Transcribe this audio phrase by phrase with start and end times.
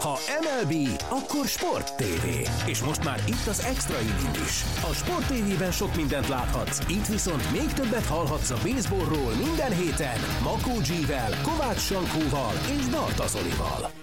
[0.00, 2.26] Ha MLB, akkor Sport TV.
[2.66, 4.64] És most már itt az Extra Inning is.
[4.90, 10.18] A Sport TV-ben sok mindent láthatsz, itt viszont még többet hallhatsz a baseballról minden héten
[10.42, 13.99] Makó G-vel, Kovács Sankóval és Barta Zolival.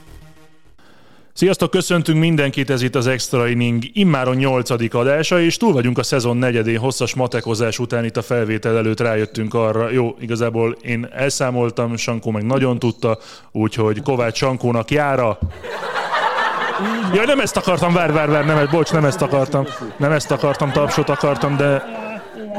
[1.37, 6.03] Sziasztok, köszöntünk mindenkit, ez itt az Extra Inning immáron nyolcadik adása, és túl vagyunk a
[6.03, 11.95] szezon negyedén, hosszas matekozás után itt a felvétel előtt rájöttünk arra, jó, igazából én elszámoltam,
[11.95, 13.17] Sankó meg nagyon tudta,
[13.51, 15.37] úgyhogy Kovács Sankónak jára.
[17.13, 19.65] Ja, nem ezt akartam, vár, vár, vár, nem, bocs, nem ezt akartam,
[19.97, 21.83] nem ezt akartam, tapsot akartam, de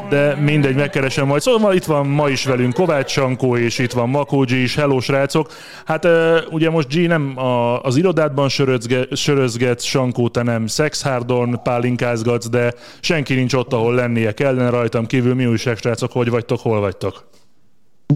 [0.09, 1.41] de mindegy, megkeresem majd.
[1.41, 4.75] Szóval itt van ma is velünk Kovács Sankó, és itt van Makó G is.
[4.75, 5.51] Hello, srácok!
[5.85, 6.07] Hát
[6.51, 12.73] ugye most G nem a, az irodádban sörözge, sörözgetsz, Sankó, te nem szexhárdon pálinkázgatsz, de
[12.99, 15.35] senki nincs ott, ahol lennie kellene rajtam kívül.
[15.35, 16.11] Mi újság, srácok?
[16.11, 17.27] Hogy vagytok, hol vagytok?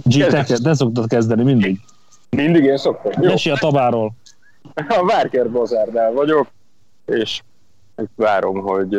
[0.04, 1.80] G, te, te szoktad kezdeni mindig.
[2.30, 3.24] Mindig én szoktam.
[3.24, 3.54] Jó.
[3.54, 4.14] a tabáról.
[4.74, 6.48] A Várker Bazárdál vagyok,
[7.06, 7.42] és
[8.16, 8.90] várom, hogy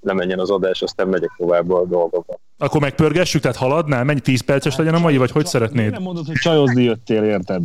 [0.00, 2.38] ne menjen az adás, aztán megyek tovább a dolgokba.
[2.58, 4.04] Akkor megpörgessük, tehát haladnál?
[4.04, 5.90] Mennyi 10 perces legyen a mai, vagy hogy szeretnéd?
[5.90, 7.62] Nem mondod, hogy csajozni jöttél, érted?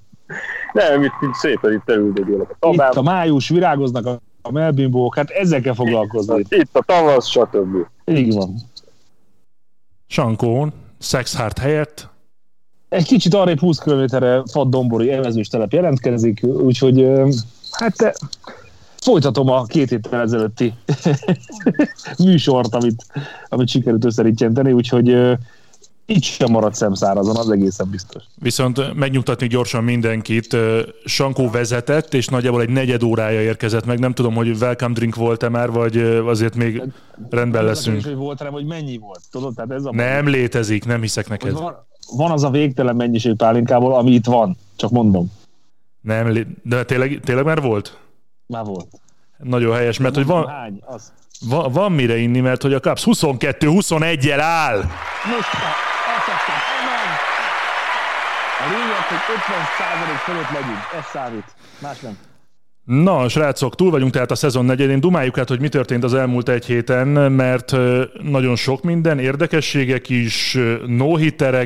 [0.72, 5.30] nem, itt, itt szépen itt elüldögélek a Itt a május, virágoznak a, a melbimbók, hát
[5.30, 6.38] ezzel kell foglalkozni.
[6.38, 7.76] Itt, itt a tavasz, stb.
[8.04, 8.54] Így van.
[10.06, 12.10] Sankón, Sexhart helyett
[12.90, 17.06] egy kicsit arrébb 20 km-re Faddombori evezős telep jelentkezik, úgyhogy
[17.70, 18.18] hát
[19.00, 20.74] folytatom a két héttel ezelőtti
[22.24, 23.04] műsort, amit,
[23.48, 25.38] amit sikerült összerítjenteni, úgyhogy
[26.10, 28.22] így sem maradt szemszárazon, az egészen biztos.
[28.34, 30.56] Viszont megnyugtatni gyorsan mindenkit,
[31.04, 33.98] Sankó vezetett, és nagyjából egy negyed órája érkezett meg.
[33.98, 36.82] Nem tudom, hogy welcome drink volt-e már, vagy azért még
[37.30, 38.02] rendben leszünk.
[38.02, 39.20] Nem hogy volt, hanem hogy mennyi volt.
[39.30, 41.52] Tudod, tehát ez a nem létezik, nem hiszek neked.
[41.52, 41.74] Van,
[42.16, 44.56] van az a végtelen mennyiség pálinkából, ami itt van.
[44.76, 45.32] Csak mondom.
[46.00, 47.98] Nem, de tényleg, tényleg már volt?
[48.50, 48.88] Már volt.
[49.36, 51.12] Nagyon helyes, mert hogy van, hány, az.
[51.40, 54.76] van, van mire inni, mert hogy a Cubs 22-21-jel áll.
[55.24, 55.48] Most
[58.60, 60.78] a lényeg, hogy 50 fölött legyünk.
[60.98, 61.44] Ez számít.
[61.78, 62.29] Más nem.
[62.84, 65.00] Na, srácok, túl vagyunk tehát a szezon negyedén.
[65.00, 67.76] Dumáljuk át, hogy mi történt az elmúlt egy héten, mert
[68.22, 71.16] nagyon sok minden, érdekességek is, no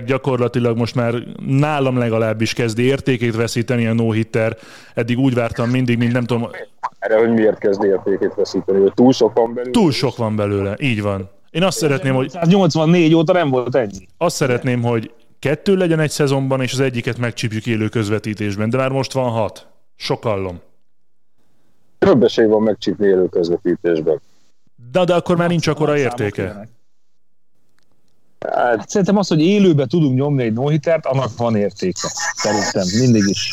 [0.07, 1.15] gyakorlatilag most már
[1.47, 4.57] nálam legalábbis kezdi értékét veszíteni a no -hitter.
[4.95, 6.49] Eddig úgy vártam mindig, mint nem tudom...
[6.99, 9.71] Erre, hogy miért kezd értékét veszíteni, hogy túl sok van belőle?
[9.71, 11.31] Túl sok van belőle, így van.
[11.51, 12.33] Én azt szeretném, hogy...
[12.47, 14.09] 84 óta nem volt ennyi.
[14.19, 18.91] Azt szeretném, hogy kettő legyen egy szezonban, és az egyiket megcsípjük élő közvetítésben, de már
[18.91, 19.67] most van hat.
[19.97, 20.61] Sokallom.
[22.05, 24.21] Több esély van megcsípni élő közvetítésben.
[24.93, 26.69] De, de akkor már nincs akkora értéke.
[28.53, 32.09] Hát, szerintem az, hogy élőbe tudunk nyomni egy nohitert, annak van értéke.
[32.35, 33.51] Szerintem, mindig is.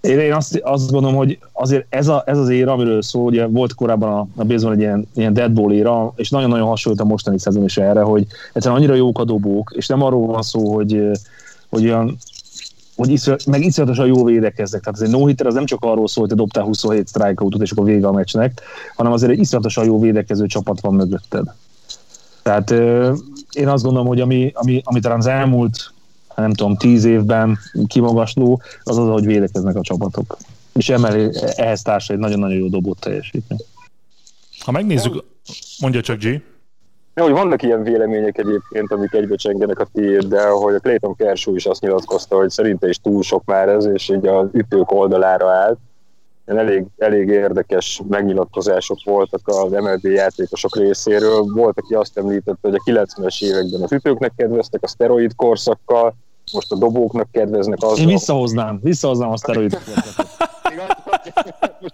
[0.00, 3.46] Én, én azt, azt gondolom, hogy azért ez, a, ez az éra, amiről szó, ugye
[3.46, 7.38] volt korábban a, a baseball egy ilyen, ilyen deadball éra, és nagyon-nagyon hasonlít a mostani
[7.38, 11.02] szezon is erre, hogy egyszerűen annyira jók a dobók, és nem arról van szó, hogy,
[11.68, 12.16] hogy olyan
[12.98, 14.82] hogy iszol, meg iszonyatosan jó védekeznek.
[14.82, 17.84] Tehát egy no az nem csak arról szól, hogy te dobtál 27 strikeoutot, és akkor
[17.84, 18.60] vége a meccsnek,
[18.96, 21.46] hanem azért egy iszonyatosan jó védekező csapat van mögötted.
[22.42, 22.70] Tehát
[23.52, 25.92] én azt gondolom, hogy ami, ami, ami talán az elmúlt
[26.36, 30.36] nem tudom, tíz évben kimagasló, az az, hogy védekeznek a csapatok.
[30.72, 33.58] És emeli ehhez társa egy nagyon-nagyon jó dobott teljesítmény.
[34.58, 35.24] Ha megnézzük,
[35.80, 36.42] mondja csak G.
[37.18, 41.54] Ja, hogy vannak ilyen vélemények egyébként, amik egybecsengenek a tiéd, de hogy a Clayton Kershaw
[41.54, 45.50] is azt nyilatkozta, hogy szerinte is túl sok már ez, és így az ütők oldalára
[45.50, 45.78] állt.
[46.44, 51.42] Elég, elég érdekes megnyilatkozások voltak az MLB játékosok részéről.
[51.42, 56.14] Volt, aki azt említette, hogy a 90-es években az ütőknek kedveztek a szteroid korszakkal,
[56.52, 57.98] most a dobóknak kedveznek azzal.
[57.98, 60.57] Én visszahoznám, visszahoznám a szteroid korszakat.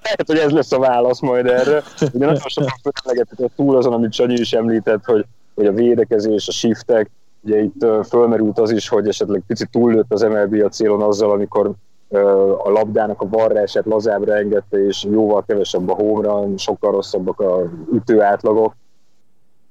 [0.02, 1.82] Lehet, hogy ez lesz a válasz majd erre.
[2.00, 5.24] Ugye nagyon sokan föllegetett túl azon, amit Sanyi is említett, hogy,
[5.54, 10.22] hogy a védekezés, a shiftek, ugye itt fölmerült az is, hogy esetleg picit túllőtt az
[10.22, 11.72] MLB a célon azzal, amikor
[12.64, 18.74] a labdának a varrását lazábra engedte, és jóval kevesebb a hómra, sokkal rosszabbak a ütőátlagok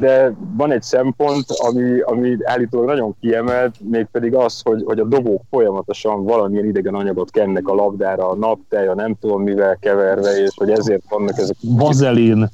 [0.04, 5.42] de van egy szempont, ami, ami állítólag nagyon kiemelt, mégpedig az, hogy, hogy a dobók
[5.50, 10.50] folyamatosan valamilyen idegen anyagot kennek a labdára, a naptej, a nem tudom mivel keverve, és
[10.56, 11.56] hogy ezért vannak ezek...
[11.62, 12.50] Vazelin,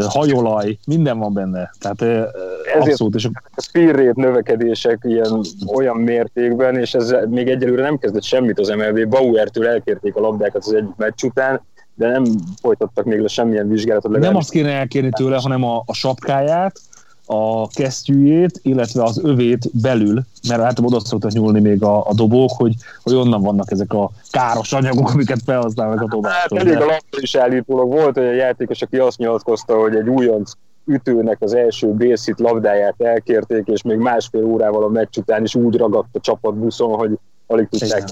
[0.00, 1.70] hajolaj, minden van benne.
[1.80, 3.14] Tehát ezért abszolút.
[3.14, 3.28] És...
[3.54, 5.40] A speed növekedések ilyen
[5.74, 9.08] olyan mértékben, és ez még egyelőre nem kezdett semmit az MLB.
[9.08, 11.60] Bauertől elkérték a labdákat az egyik meccs után,
[11.96, 12.24] de nem
[12.60, 14.18] folytattak még le semmilyen vizsgálatot.
[14.18, 16.80] Nem azt kéne elkérni tőle, hanem a, a sapkáját,
[17.26, 22.50] a kesztyűjét, illetve az övét belül, mert hát oda szoktak nyúlni még a, a dobók,
[22.56, 26.58] hogy, hogy onnan vannak ezek a káros anyagok, amiket felhasználnak a dobástól.
[26.58, 30.08] Hát elég a labda is állítólag volt, hogy a játékos, aki azt nyilatkozta, hogy egy
[30.08, 30.52] újonc
[30.86, 35.76] ütőnek az első bészit labdáját elkérték, és még másfél órával a meccs után is úgy
[35.76, 38.08] ragadt a csapatbuszon, hogy alig tudták.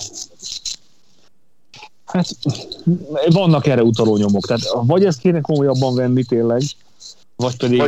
[2.04, 2.28] Hát
[3.28, 6.62] vannak erre utaló nyomok, tehát vagy ezt kéne komolyabban venni tényleg,
[7.36, 7.78] vagy pedig,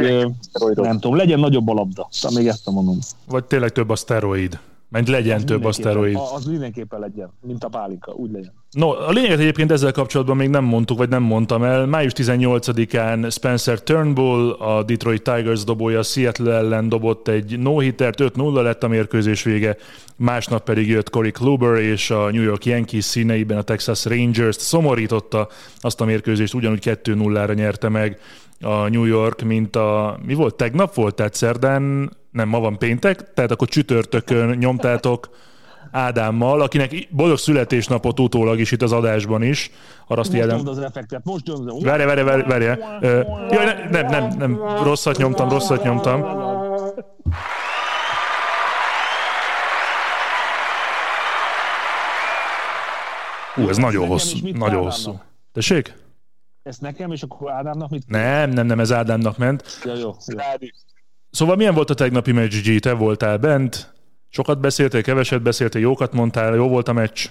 [0.53, 2.09] vagy nem tudom, legyen nagyobb a labda.
[2.11, 2.99] Szóval még ezt mondom.
[3.29, 4.59] Vagy tényleg több a szteroid.
[4.97, 6.19] Mert legyen az több a szteroid.
[6.35, 8.53] Az mindenképpen legyen, mint a pálinka, úgy legyen.
[8.71, 11.87] No, a lényeget egyébként ezzel kapcsolatban még nem mondtuk, vagy nem mondtam el.
[11.87, 18.83] Május 18-án Spencer Turnbull, a Detroit Tigers dobója Seattle ellen dobott egy no-hittert, 5-0 lett
[18.83, 19.77] a mérkőzés vége,
[20.17, 25.49] másnap pedig jött Corey Kluber, és a New York Yankees színeiben a Texas Rangers-t szomorította,
[25.81, 28.19] azt a mérkőzést ugyanúgy 2-0-ra nyerte meg
[28.61, 33.33] a New York, mint a, mi volt, tegnap volt, tehát szerdán, nem, ma van péntek,
[33.33, 35.29] tehát akkor csütörtökön nyomtátok
[35.91, 39.71] Ádámmal, akinek boldog születésnapot utólag is itt az adásban is.
[40.07, 41.85] Arra azt most nyomd az effektet, most nyomd.
[41.85, 42.65] Várj, várj, várj, várj.
[42.65, 46.23] Jaj, nem, nem, nem, nem, rosszat nyomtam, rosszat nyomtam.
[53.57, 55.21] Ú, ez nagyon hosszú, nagyon hosszú.
[55.53, 55.95] Tessék?
[56.63, 58.07] Ezt nekem, és akkor Ádámnak mit?
[58.07, 59.81] Nem, nem, nem, ez Ádámnak ment.
[59.85, 60.15] Ja, jó.
[61.37, 62.81] Szóval milyen volt a tegnapi meccs, G?
[62.81, 63.93] Te voltál bent?
[64.29, 67.27] Sokat beszéltél, keveset beszéltél, jókat mondtál, jó volt a meccs?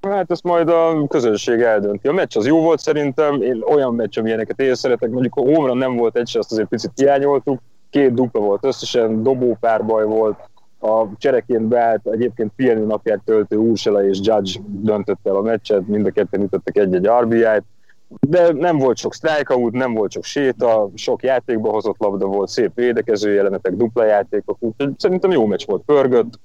[0.00, 2.08] Hát ezt majd a közönség eldönti.
[2.08, 5.74] A meccs az jó volt szerintem, én olyan meccs, amilyeneket én szeretek, mondjuk a hómra
[5.74, 10.38] nem volt egy se, azt azért picit hiányoltuk, két dupla volt összesen, dobópárbaj volt,
[10.80, 16.06] a csereként beállt egyébként pihenő napját töltő Úrsela és Judge döntött el a meccset, mind
[16.06, 17.64] a ketten ütöttek egy-egy RBI-t,
[18.08, 22.74] de nem volt sok strikeout, nem volt sok séta, sok játékba hozott labda volt, szép
[22.74, 26.38] védekező jelenetek, dupla játékok, úgyhogy szerintem jó meccs volt, pörgött,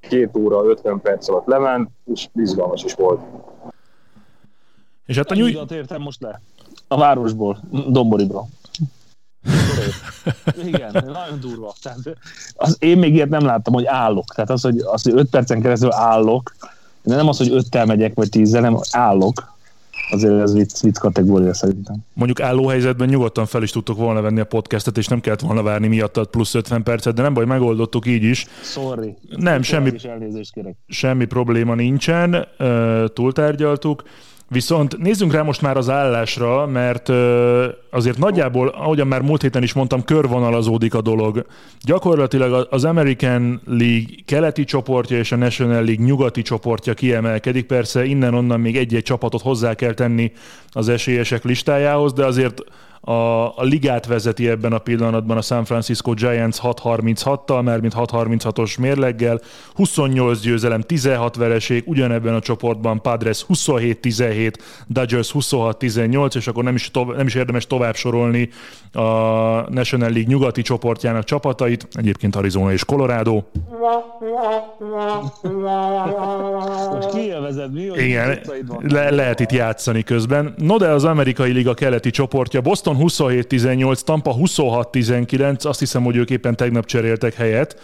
[0.00, 3.20] két óra, 50 perc alatt lement, és izgalmas is volt.
[5.06, 5.58] És hát a nyúj...
[5.70, 6.40] értem most le.
[6.88, 7.58] A városból,
[7.88, 8.44] Domboribra.
[10.66, 11.74] Igen, nagyon durva.
[11.82, 11.98] Tehát
[12.54, 14.34] az, én még ilyet nem láttam, hogy állok.
[14.34, 16.56] Tehát az, hogy, az, hogy 5 percen keresztül állok,
[17.02, 19.55] de nem az, hogy öttel megyek, vagy tízzel, nem állok
[20.10, 21.96] azért ez vicc, vicc kategória szerintem.
[22.14, 25.86] Mondjuk állóhelyzetben nyugodtan fel is tudtok volna venni a podcastet, és nem kellett volna várni
[25.86, 28.46] miattad plusz 50 percet, de nem baj, megoldottuk így is.
[28.62, 29.16] Sorry.
[29.36, 29.90] Nem, semmi,
[30.86, 32.46] semmi probléma nincsen,
[33.14, 34.02] túltárgyaltuk.
[34.48, 37.08] Viszont nézzünk rá most már az állásra, mert
[37.90, 41.46] azért nagyjából, ahogyan már múlt héten is mondtam, körvonalazódik a dolog.
[41.80, 47.66] Gyakorlatilag az American League keleti csoportja és a National League nyugati csoportja kiemelkedik.
[47.66, 50.32] Persze innen-onnan még egy-egy csapatot hozzá kell tenni
[50.70, 52.62] az esélyesek listájához, de azért
[53.08, 58.78] a, a ligát vezeti ebben a pillanatban a San Francisco Giants 6-36-tal, mert mint 6-36-os
[58.80, 59.40] mérleggel,
[59.74, 64.52] 28 győzelem, 16 vereség, ugyanebben a csoportban Padres 27-17,
[64.86, 68.48] Dodgers 26-18, és akkor nem is, tov- nem is érdemes tovább sorolni
[68.92, 69.00] a
[69.70, 73.42] National League nyugati csoportjának csapatait, egyébként Arizona és Colorado.
[77.12, 77.82] Kielvezed, mi?
[77.96, 78.38] Igen,
[78.80, 80.54] le- lehet itt játszani közben.
[80.56, 86.30] No, de az amerikai liga keleti csoportja Boston 27-18, Tampa 26-19, azt hiszem, hogy ők
[86.30, 87.76] éppen tegnap cseréltek helyet.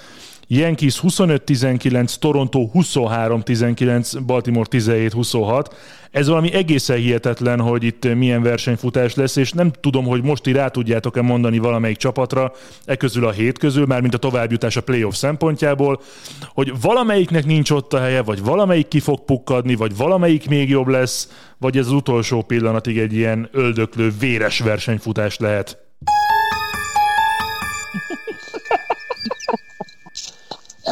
[0.54, 5.66] Yankees 25-19, Toronto 23-19, Baltimore 17-26.
[6.10, 10.68] Ez valami egészen hihetetlen, hogy itt milyen versenyfutás lesz, és nem tudom, hogy most rá
[10.68, 12.52] tudjátok-e mondani valamelyik csapatra,
[12.84, 16.00] e közül a hét közül, már mint a továbbjutás a playoff szempontjából,
[16.48, 20.86] hogy valamelyiknek nincs ott a helye, vagy valamelyik ki fog pukkadni, vagy valamelyik még jobb
[20.86, 21.28] lesz,
[21.58, 25.91] vagy ez az utolsó pillanatig egy ilyen öldöklő, véres versenyfutás lehet.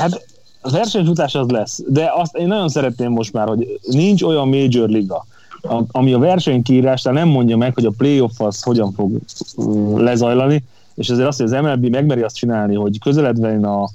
[0.01, 0.27] Hát
[0.61, 4.89] a versenyfutás az lesz, de azt én nagyon szeretném most már, hogy nincs olyan major
[4.89, 5.27] liga,
[5.91, 9.19] ami a versenykírás nem mondja meg, hogy a playoff az hogyan fog
[9.97, 10.65] lezajlani,
[10.95, 13.91] és ezért azt, hogy az MLB megmeri azt csinálni, hogy közeledve a,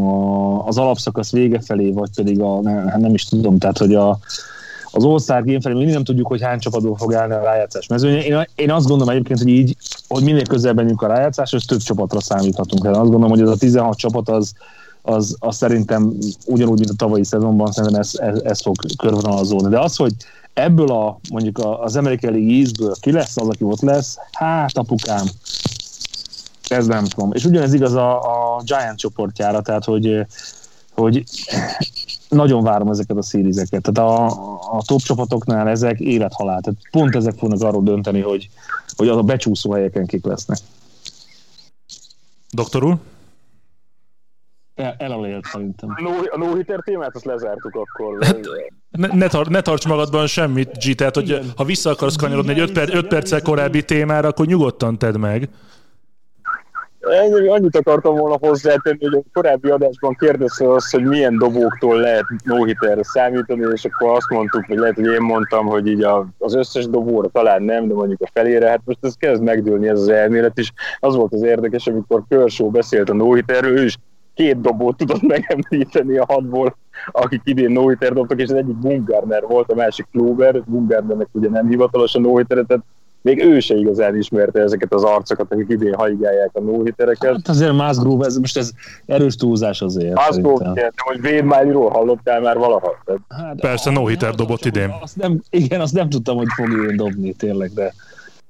[0.00, 3.94] a, az alapszakasz vége felé, vagy pedig a, nem, hát nem is tudom, tehát hogy
[3.94, 4.18] a,
[4.90, 8.14] az All-Star Game felé mindig nem tudjuk, hogy hány csapatból fog állni a rájátszás mezőny.
[8.14, 9.76] Én, én azt gondolom egyébként, hogy így,
[10.08, 12.84] hogy minél közelebb a rájátszás, és több csapatra számíthatunk.
[12.84, 14.52] Én azt gondolom, hogy ez a 16 csapat az,
[15.06, 16.12] az, az szerintem
[16.46, 19.68] ugyanúgy, mint a tavalyi szezonban, szerintem ez, ez, ez fog körvonalazódni.
[19.68, 20.12] De az, hogy
[20.52, 25.26] ebből a, mondjuk az amerikai League Eastből ki lesz az, aki ott lesz, hát apukám,
[26.68, 27.32] ez nem tudom.
[27.32, 28.20] És ugyanez igaz a,
[28.56, 30.26] a Giant csoportjára, tehát hogy,
[30.94, 31.24] hogy
[32.28, 33.82] nagyon várom ezeket a szírizeket.
[33.92, 34.26] Tehát a,
[34.76, 36.60] a top csapatoknál ezek élethalál.
[36.60, 38.48] Tehát pont ezek fognak arról dönteni, hogy,
[38.96, 40.58] hogy az a becsúszó helyeken kik lesznek.
[42.50, 42.98] Doktor úr?
[44.74, 45.88] El, elalélt szerintem.
[45.96, 48.24] A no- A no-hitter témát azt lezártuk akkor.
[48.24, 48.40] Hát,
[48.90, 51.44] Ne, ne, tar- ne tarts magadban semmit, G, tehát hogy Igen.
[51.56, 55.48] ha vissza akarsz kanyarodni egy 5 per, öt perccel korábbi témára, akkor nyugodtan tedd meg.
[57.00, 62.24] Ennyi, annyit akartam volna hozzátenni, hogy a korábbi adásban kérdezte azt, hogy milyen dobóktól lehet
[62.44, 62.56] no
[63.00, 66.86] számítani, és akkor azt mondtuk, vagy lehet, hogy én mondtam, hogy így a, az összes
[66.88, 70.58] dobóra talán nem, de mondjuk a felére, hát most ez kezd megdőlni ez az elmélet,
[70.58, 73.96] és az volt az érdekes, amikor Kershaw beszélt a no ő is
[74.34, 76.76] két dobót tudott megemlíteni a hatból,
[77.12, 81.68] akik idén no dobtak, és az egyik Bumgarner volt, a másik Kluber, Bumgarnernek ugye nem
[81.68, 82.84] hivatalos a no tehát
[83.24, 86.82] még ő se igazán ismerte ezeket az arcokat, akik idén haigálják a no
[87.18, 88.70] Hát azért Musgrove, ez most ez
[89.06, 90.40] erős túlzás azért.
[90.40, 93.02] Volt, de hogy Védmányról hallottál már valaha?
[93.28, 94.94] Hát, Persze, no-hitter dobott idén.
[95.00, 97.94] Azt nem, igen, azt nem tudtam, hogy fog ő dobni tényleg, de,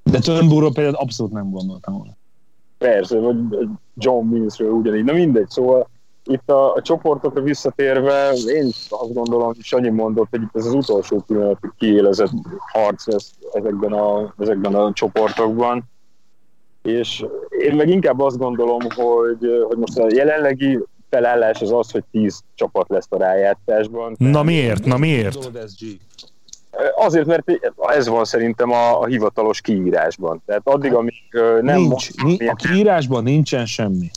[0.03, 2.11] de Turnbullról például abszolút nem gondoltam volna.
[2.77, 3.37] Persze, vagy
[3.93, 5.03] John Millsről ugyanígy.
[5.03, 5.89] Na mindegy, szóval
[6.25, 10.65] itt a, a csoportokra visszatérve, én is azt gondolom, hogy Sanyi mondott, hogy itt ez
[10.65, 12.31] az utolsó pillanatig kiélezett
[12.71, 15.83] harc lesz ezekben a, ezekben a csoportokban.
[16.81, 20.79] És én meg inkább azt gondolom, hogy, hogy most a jelenlegi
[21.09, 24.15] felállás az az, hogy 10 csapat lesz a rájátszásban.
[24.17, 24.85] Na miért?
[24.85, 25.51] Na miért?
[26.95, 27.43] Azért, mert
[27.95, 30.41] ez van szerintem a, a hivatalos kiírásban.
[30.45, 34.11] Tehát addig, amíg ö, nem Nincs, mond- a kiírásban nincsen semmi.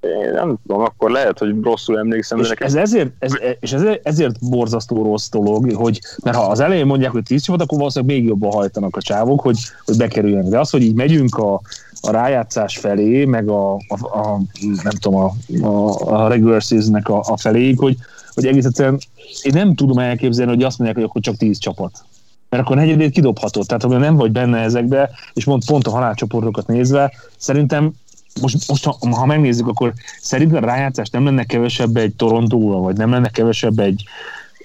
[0.00, 3.82] Én nem tudom, akkor lehet, hogy rosszul emlékszem, És nekem ez ezért, ez, és ez,
[4.02, 8.16] ezért borzasztó rossz dolog, hogy, mert ha az elején mondják, hogy 10 csapat, akkor valószínűleg
[8.16, 10.50] még jobban hajtanak a csávok, hogy, hogy bekerüljenek.
[10.50, 11.60] De az, hogy így megyünk a,
[12.00, 15.32] a rájátszás felé, meg a, a, a nem tudom, a,
[15.66, 17.96] a, a regular season-nek a, a feléig, hogy,
[18.40, 18.98] hogy egész egyszerűen
[19.42, 22.04] én nem tudom elképzelni, hogy azt mondják, hogy akkor csak 10 csapat.
[22.48, 23.66] Mert akkor negyedét kidobhatod.
[23.66, 27.92] Tehát, ha nem vagy benne ezekbe, és mond pont a halálcsoportokat nézve, szerintem
[28.40, 32.96] most, most ha, ha megnézzük, akkor szerintem a rájátszás nem lenne kevesebb egy Torontóval, vagy
[32.96, 34.04] nem lenne kevesebb egy,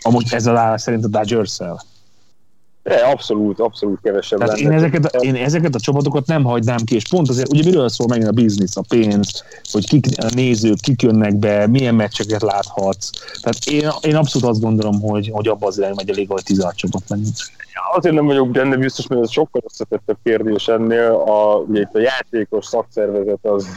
[0.02, 1.84] amúgy ez az állás szerint a Dodgers-szel.
[2.86, 6.96] De abszolút, abszolút kevesebb Tehát én ezeket, a, én ezeket a csapatokat nem hagynám ki,
[6.96, 10.80] és pont azért, ugye miről szól megint a biznisz, a pénz, hogy kik, a nézők,
[10.80, 13.10] kik jönnek be, milyen meccseket láthatsz.
[13.42, 16.44] Tehát én, én abszolút azt gondolom, hogy, hogy abban az irányba megy a liga, hogy
[16.44, 17.34] 16 csapat menjünk.
[17.96, 21.12] Azért nem vagyok benne biztos, mert ez sokkal összetettebb kérdés ennél.
[21.12, 23.68] A, ugye itt a játékos szakszervezet az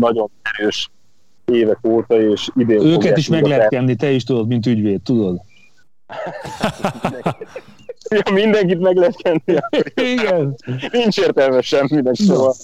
[0.00, 0.90] nagyon erős
[1.44, 5.40] évek óta, és idén Őket is meg lehet kenni, te is tudod, mint ügyvéd, tudod?
[8.24, 9.60] Ja, mindenkit meg lehet kenni.
[10.12, 10.56] Igen.
[10.92, 12.54] Nincs értelme semminek, szóval.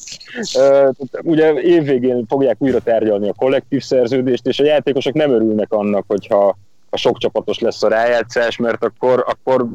[0.54, 0.90] Uh,
[1.22, 6.56] ugye évvégén fogják újra tárgyalni a kollektív szerződést, és a játékosok nem örülnek annak, hogyha
[6.90, 9.66] a sok csapatos lesz a rájátszás, mert akkor, akkor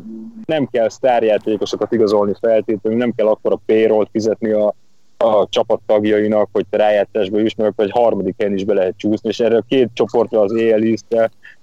[0.46, 4.76] nem kell sztárjátékosokat igazolni feltétlenül, nem kell akkor a payroll fizetni a,
[5.18, 9.30] a csapat tagjainak, hogy te rájátszásba juss, meg egy harmadik helyen is be lehet csúszni,
[9.30, 10.82] és erre a két csoportra az EL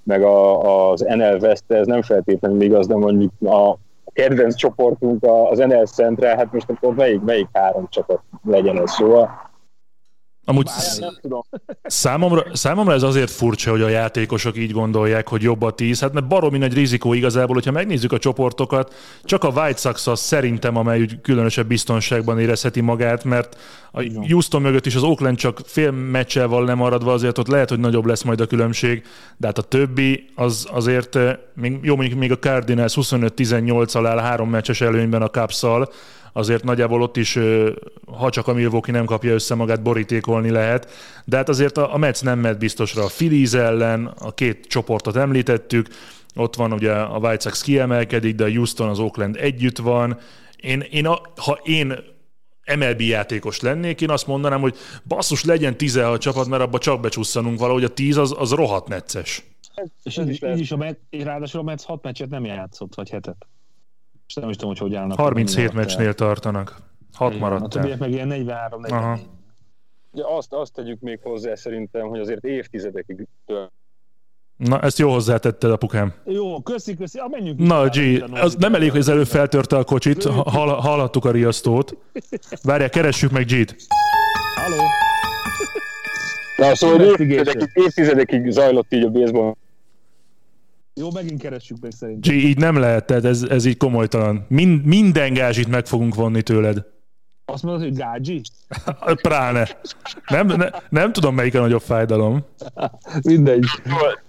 [0.02, 3.78] meg a, az NL west ez nem feltétlenül igaz, de mondjuk a
[4.12, 9.50] kedvenc csoportunk az NL Central, hát most akkor melyik, melyik három csapat legyen ez, szóval
[10.44, 10.68] Amúgy
[10.98, 11.42] nem tudom.
[11.82, 16.12] Számomra, számomra ez azért furcsa, hogy a játékosok így gondolják, hogy jobb a 10, hát
[16.12, 18.94] mert baromi nagy rizikó igazából, hogyha megnézzük a csoportokat,
[19.24, 23.56] csak a White Sox az szerintem, amely úgy különösebb biztonságban érezheti magát, mert
[23.92, 27.80] a Houston mögött is az Oakland csak fél meccsel van lemaradva, azért ott lehet, hogy
[27.80, 29.02] nagyobb lesz majd a különbség,
[29.36, 34.18] de hát a többi az azért, eh, még, jó mondjuk még a Cardinals 25-18-al áll
[34.18, 35.62] három meccses előnyben a cubs
[36.32, 37.38] azért nagyjából ott is,
[38.06, 40.90] ha csak a Milwaukee nem kapja össze magát, borítékolni lehet.
[41.24, 45.16] De hát azért a, a Mets nem mehet biztosra a Phillies ellen, a két csoportot
[45.16, 45.88] említettük,
[46.34, 50.18] ott van ugye a White Sox kiemelkedik, de a Houston, az Oakland együtt van.
[50.56, 51.94] Én, én a, ha én
[52.76, 57.58] MLB játékos lennék, én azt mondanám, hogy basszus, legyen 16 csapat, mert abba csak becsusszanunk
[57.58, 59.44] valahogy, a 10 az, az rohadt necces.
[60.02, 60.56] És Ez így, is is, lehet.
[60.56, 63.46] így is a Met, és ráadásul a Mets 6 meccset nem játszott, vagy hetet.
[64.34, 65.18] És nem is tudom, hogy hogy állnak.
[65.18, 66.76] 37 Mennyi maradt meccsnél tartanak.
[67.14, 67.38] 6 el.
[67.38, 67.68] maradt A el.
[67.68, 69.00] többiek meg ilyen 43 Aha.
[69.00, 69.28] 44
[70.12, 73.26] Ugye azt, azt tegyük még hozzá szerintem, hogy azért évtizedekig
[74.56, 76.14] Na, ezt jó hozzátetted, apukám.
[76.24, 77.18] Jó, köszi, köszi.
[77.18, 81.24] Ah, menjünk Na, G, az nem elég, hogy az előbb feltörte a kocsit, hall, hallhattuk
[81.24, 81.96] a riasztót.
[82.62, 83.76] Várjál, keressük meg G-t.
[84.54, 84.82] Halló.
[86.56, 89.54] Na, szóval évtizedekig, évtizedekig zajlott így a baseball.
[90.94, 92.34] Jó, megint keressük meg szerintem.
[92.34, 94.46] G, így nem lehet, tehát ez, ez így komolytalan.
[94.48, 96.90] Mind, minden gázsit meg fogunk vonni tőled.
[97.44, 98.40] Azt mondod, hogy gágyi?
[99.22, 99.68] Pláne.
[100.26, 102.44] Nem, ne, nem tudom, melyik a nagyobb fájdalom.
[103.22, 103.64] Mindegy.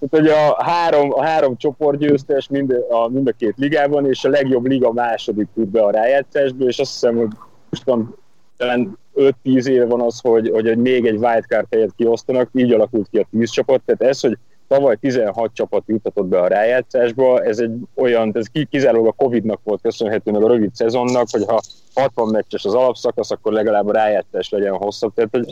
[0.10, 4.66] Hogy a három, a három csoportgyőztes mind a, mind a két ligában, és a legjobb
[4.66, 7.32] liga második tud be a rájátszásba, és azt hiszem, hogy
[7.70, 8.16] most van,
[8.58, 13.18] talán 5-10 éve van az, hogy, hogy még egy wildcard helyet kiosztanak, így alakult ki
[13.18, 14.38] a 10 csapat, tehát ez, hogy
[14.74, 19.82] tavaly 16 csapat jutatott be a rájátszásba, ez egy olyan, ez kizárólag a Covid-nak volt
[19.82, 21.62] köszönhető, meg a rövid szezonnak, hogy ha
[21.94, 25.14] 60 meccses az alapszakasz, akkor legalább a rájátszás legyen hosszabb.
[25.14, 25.48] Tehát, hogy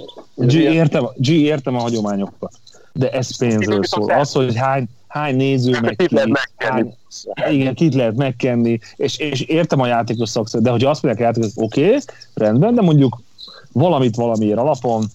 [0.47, 2.51] G, értem, G, értem a hagyományokat,
[2.93, 4.11] de ez pénzről szól.
[4.11, 6.15] Az, hogy hány, hány néző meg ki,
[6.55, 6.97] hány,
[7.49, 11.27] igen, kit lehet megkenni, és, és értem a játékos szakszor, de hogy azt mondják a
[11.27, 11.99] játékos, oké, okay,
[12.33, 13.21] rendben, de mondjuk
[13.71, 15.05] valamit valamiért alapon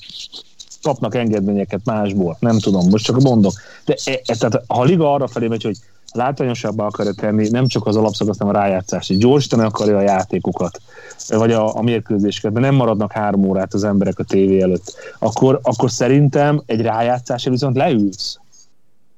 [0.86, 3.52] kapnak engedményeket másból, nem tudom, most csak mondok.
[3.84, 5.76] De e, e, tehát, ha a liga arra felé megy, hogy
[6.12, 10.80] látványosabbá akarja tenni nem csak az alapszakasz, hanem a rájátszást, gyorsítani akarja a játékokat,
[11.28, 15.60] vagy a, a mérkőzéseket, de nem maradnak három órát az emberek a tévé előtt, akkor,
[15.62, 18.38] akkor szerintem egy rájátszásra viszont leülsz.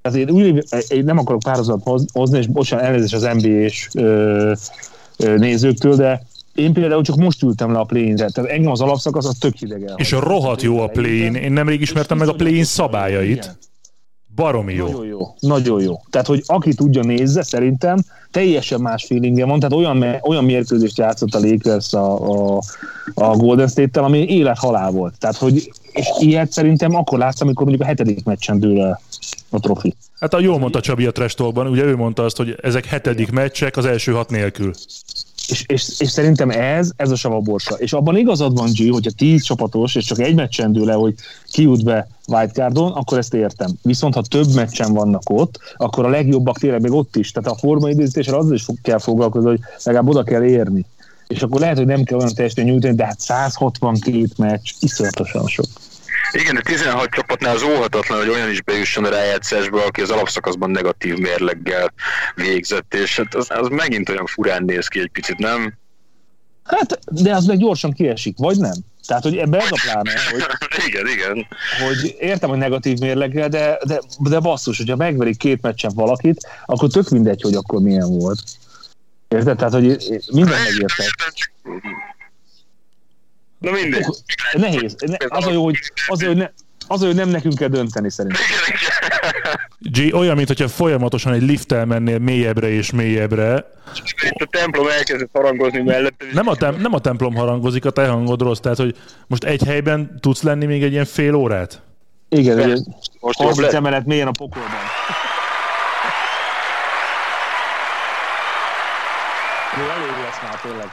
[0.03, 3.89] Tehát én, úgy, én nem akarok párhuzat hozni, és bocsánat, elnézést az NBA-s
[5.17, 6.27] nézőktől, de
[6.59, 9.93] én például csak most ültem le a play tehát engem az alapszakasz az tök hideg
[9.97, 13.59] És a rohadt jó a play Én nemrég ismertem meg a play szabályait.
[14.35, 14.87] Baromi jó.
[14.87, 15.19] Nagyon jó.
[15.41, 15.95] Nagyon jó.
[16.11, 17.99] Tehát, hogy aki tudja nézze, szerintem
[18.31, 19.59] teljesen más feelingje van.
[19.59, 22.61] Tehát olyan, olyan mérkőzést játszott a Lakers a, a,
[23.15, 25.19] a Golden State-tel, ami élet-halál volt.
[25.19, 29.01] Tehát, hogy és ilyet szerintem akkor látsz, amikor mondjuk a hetedik meccsen dől el
[29.51, 29.95] a trofi.
[30.21, 33.77] Hát a jól mondta Csabi a Trestolban, ugye ő mondta azt, hogy ezek hetedik meccsek
[33.77, 34.73] az első hat nélkül.
[35.49, 37.75] És, és, és szerintem ez, ez a savaborsa.
[37.75, 41.15] És abban igazad van, G, hogyha tíz csapatos, és csak egy meccsen dől le, hogy
[41.45, 43.71] ki jut be wildcardon, akkor ezt értem.
[43.83, 47.31] Viszont ha több meccsen vannak ott, akkor a legjobbak tényleg még ott is.
[47.31, 50.85] Tehát a forma időzítéssel azzal is kell foglalkozni, hogy legalább oda kell érni.
[51.27, 55.67] És akkor lehet, hogy nem kell olyan teljesen nyújtani, de hát 162 meccs, iszonyatosan sok.
[56.33, 60.71] Igen, de 16 csapatnál az óhatatlan, hogy olyan is bejusson a rájátszásba, aki az alapszakaszban
[60.71, 61.93] negatív mérleggel
[62.35, 65.75] végzett, és hát az, az megint olyan furán néz ki egy picit, nem?
[66.65, 68.75] Hát, de az meg gyorsan kiesik, vagy nem?
[69.07, 71.47] Tehát, hogy ebbe ez a pláne, hogy, igen, igen.
[71.87, 76.89] hogy értem, hogy negatív mérleggel, de, de, de basszus, hogyha megverik két meccsen valakit, akkor
[76.89, 78.41] tök mindegy, hogy akkor milyen volt.
[79.29, 79.57] Érted?
[79.57, 79.85] Tehát, hogy
[80.33, 81.07] minden megérted.
[83.59, 84.05] Na mindegy.
[84.53, 84.97] Nehéz.
[85.29, 86.49] Az a jó, hogy, az hogy ne,
[86.89, 88.43] az, hogy nem nekünk kell dönteni szerintem.
[89.79, 93.65] G, olyan, mintha folyamatosan egy lifttel mennél mélyebbre és mélyebbre.
[94.25, 96.25] Itt a templom elkezdett harangozni mellett.
[96.33, 98.59] Nem a, tem- nem a templom harangozik, a te hangod rossz.
[98.59, 101.83] Tehát, hogy most egy helyben tudsz lenni még egy ilyen fél órát?
[102.29, 102.77] Igen, ugye,
[103.21, 103.73] most jobb lesz.
[103.73, 104.71] emelet mélyen a pokolban.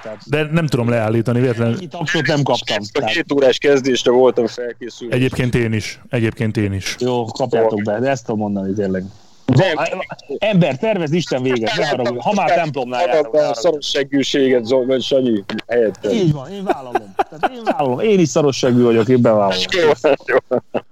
[0.01, 0.19] Tényleg.
[0.29, 0.47] Tehát...
[0.47, 1.75] De nem tudom leállítani, véletlenül.
[1.75, 2.77] Ennyi tapsot nem kaptam.
[2.93, 5.15] A két órás kezdésre voltam felkészülve.
[5.15, 5.99] Egyébként én is.
[6.09, 6.95] Egyébként én is.
[6.99, 9.03] Jó, kapjátok be, de ezt tudom mondani tényleg.
[9.45, 9.97] De,
[10.37, 12.19] ember, tervez Isten véget, ne haragudj.
[12.19, 13.33] Ha már templomnál járok.
[13.33, 16.07] A szaros seggűséget, vagy Sanyi helyett.
[16.11, 17.13] Így van, én vállalom.
[17.29, 17.99] Tehát én vállalom.
[17.99, 19.63] Én is szaros seggű vagyok, én bevállalom.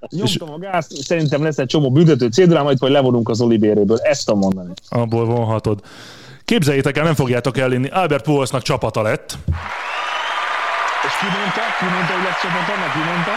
[0.09, 3.97] Nyomtam a gáz, szerintem lesz egy csomó büntető cédulám, majd levonunk az olibéréből.
[3.97, 4.73] Ezt tudom mondani.
[4.89, 5.81] Abból vonhatod.
[6.45, 9.37] Képzeljétek el, nem fogjátok elinni, Albert Pujols-nak csapata lett.
[11.05, 11.61] És ki mondta?
[11.79, 12.79] Ki mondta, hogy lesz csapata?
[12.79, 13.31] Meg ki mondta?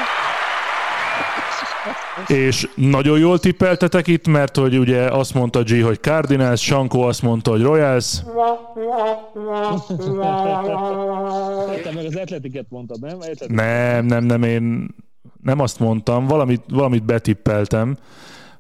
[2.27, 7.23] És nagyon jól tippeltetek itt, mert hogy ugye azt mondta G, hogy Cardinals, Sanko azt
[7.23, 8.23] mondta, hogy Royals.
[11.83, 13.17] Te meg az atletiket mondtad, nem?
[13.17, 13.49] Atletiket.
[13.49, 14.95] Nem, nem, nem, én
[15.43, 17.97] nem azt mondtam, valamit, valamit betippeltem.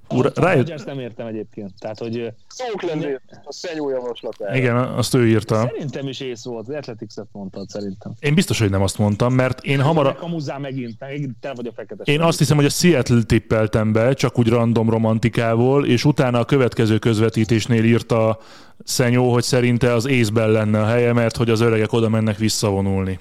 [0.08, 0.68] Ura, rájött...
[0.68, 1.70] Ezt nem értem egyébként.
[1.78, 2.32] Tehát, hogy...
[2.72, 4.56] Oakland a szenyó javaslatára.
[4.56, 5.70] Igen, azt ő írta.
[5.72, 6.68] Szerintem is ész volt.
[6.68, 8.12] Az Athletics-et mondtad szerintem.
[8.18, 10.14] Én biztos, hogy nem azt mondtam, mert én hamar...
[10.14, 12.12] Kamuzzál megint, megint te vagy a fekete.
[12.12, 16.44] Én azt hiszem, hogy a Seattle tippeltem be, csak úgy random romantikából, és utána a
[16.44, 18.38] következő közvetítésnél írta
[18.84, 23.18] Szenyó, hogy szerinte az észben lenne a helye, mert hogy az öregek oda mennek visszavonulni.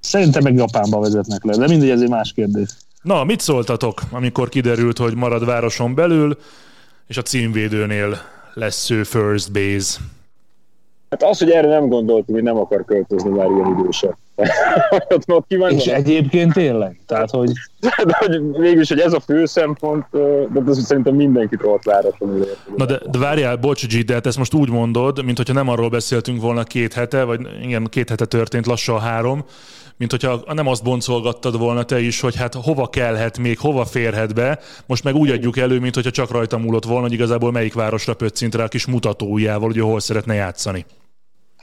[0.00, 2.68] Szerintem meg Japánba vezetnek le, de mindegy, ez egy más kérdés.
[3.06, 6.36] Na, mit szóltatok, amikor kiderült, hogy marad városon belül,
[7.06, 8.16] és a címvédőnél
[8.54, 10.00] lesz ő first base?
[11.10, 13.76] Hát az, hogy erre nem gondoltunk, hogy nem akar költözni már ilyen
[15.48, 15.72] idősen.
[15.72, 17.00] és egyébként tényleg?
[17.06, 17.50] Tehát, hogy...
[18.04, 20.06] De, hogy mégis, hogy ez a fő szempont,
[20.52, 22.46] de az szerintem mindenkit ott váratlanul
[22.76, 25.68] Na de, de várjál, bocs G, de hát ezt most úgy mondod, mint hogyha nem
[25.68, 29.44] arról beszéltünk volna két hete, vagy igen, két hete történt, lassan három,
[29.96, 34.34] mint hogyha nem azt boncolgattad volna te is, hogy hát hova kellhet még, hova férhet
[34.34, 37.74] be, most meg úgy adjuk elő, mint hogyha csak rajta múlott volna, hogy igazából melyik
[37.74, 40.84] városra pöccint rá a kis mutatójával, hogy hol szeretne játszani.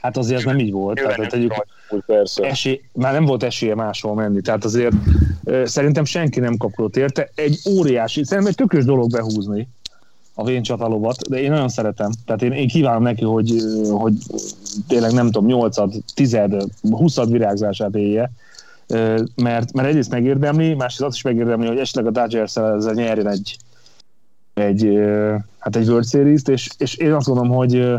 [0.04, 0.98] Hát azért ez nem így volt.
[0.98, 1.66] Jó, tehát, tegyük,
[2.36, 4.40] esély, már nem volt esélye máshol menni.
[4.40, 4.94] Tehát azért
[5.64, 7.30] szerintem senki nem kapott érte.
[7.34, 9.68] Egy óriási, szerintem egy tökös dolog behúzni
[10.34, 12.10] a vén csatalovat, de én nagyon szeretem.
[12.26, 13.54] Tehát én, én kívánom neki, hogy,
[13.90, 14.12] hogy
[14.88, 18.30] tényleg nem tudom, nyolcad, tized, huszad virágzását élje,
[19.34, 23.56] mert, mert egyrészt megérdemli, másrészt azt is megérdemli, hogy esetleg a Dodgers ezzel nyerjen egy,
[24.54, 24.98] egy,
[25.58, 27.94] hát egy World Series-t, és, és én azt gondolom, hogy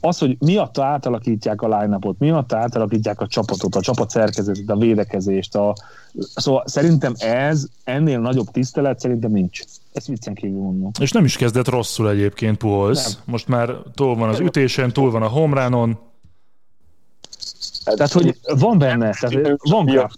[0.00, 5.54] az, hogy miatta átalakítják a line-upot, miatta átalakítják a csapatot, a csapat szerkezetet, a védekezést,
[5.54, 5.74] a...
[6.34, 9.60] szóval szerintem ez, ennél nagyobb tisztelet szerintem nincs.
[9.92, 10.90] Ezt viccen kívül mondom.
[11.00, 13.22] És nem is kezdett rosszul egyébként Puholz.
[13.24, 15.98] Most már túl van az ütésen, túl van a homránon.
[17.84, 20.14] Hát, tehát, hogy van benne, tehát van kraft.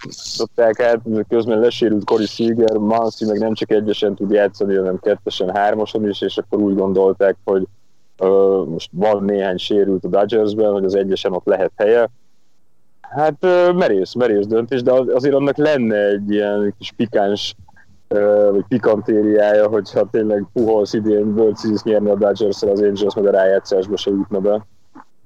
[0.57, 6.09] hát közben lesérült Cory Seager, Mansi meg nem csak egyesen tud játszani, hanem kettesen, hármason
[6.09, 7.66] is, és akkor úgy gondolták, hogy
[8.69, 12.11] most van néhány sérült a Dodgersben, hogy az egyesen ott lehet helye.
[13.01, 17.55] Hát merész, merész döntés, de azért annak lenne egy ilyen kis pikáns
[18.51, 23.31] vagy pikantériája, hogyha tényleg Puholsz idén World Series nyerni a dodgers az Angels meg a
[23.31, 24.67] rájátszásba se jutna be.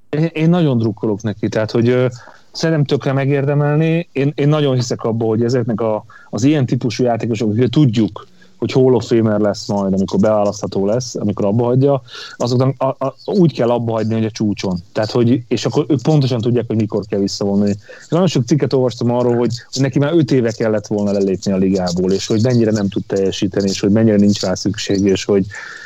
[0.09, 2.05] Én, én nagyon drukkolok neki, tehát hogy ö,
[2.51, 4.09] szerintem tökre megérdemelni.
[4.11, 8.25] Én, én nagyon hiszek abban, hogy ezeknek a, az ilyen típusú játékosok, hogy tudjuk,
[8.65, 12.01] hogy Hall of Famer lesz majd, amikor beválasztható lesz, amikor abba hagyja,
[12.37, 14.79] azoknak a, a, úgy kell abba hagyni, hogy a csúcson.
[14.91, 17.75] Tehát, hogy, és akkor ők pontosan tudják, hogy mikor kell visszavonni.
[18.09, 22.11] Nagyon sok cikket olvastam arról, hogy, neki már 5 éve kellett volna lelépni a ligából,
[22.11, 25.45] és hogy mennyire nem tud teljesíteni, és hogy mennyire nincs rá szükség, és hogy,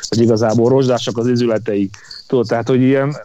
[0.10, 1.90] hogy igazából rozsdásak az izületei.
[2.28, 3.16] Tudod, tehát, hogy ilyen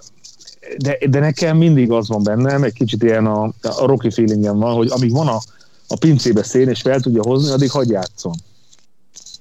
[0.78, 4.74] de, de nekem mindig az van bennem, egy kicsit ilyen a, a Rocky feelingem van,
[4.74, 5.38] hogy amíg van a,
[5.88, 8.34] a pincébe szén, és fel tudja hozni, addig hagy játszon.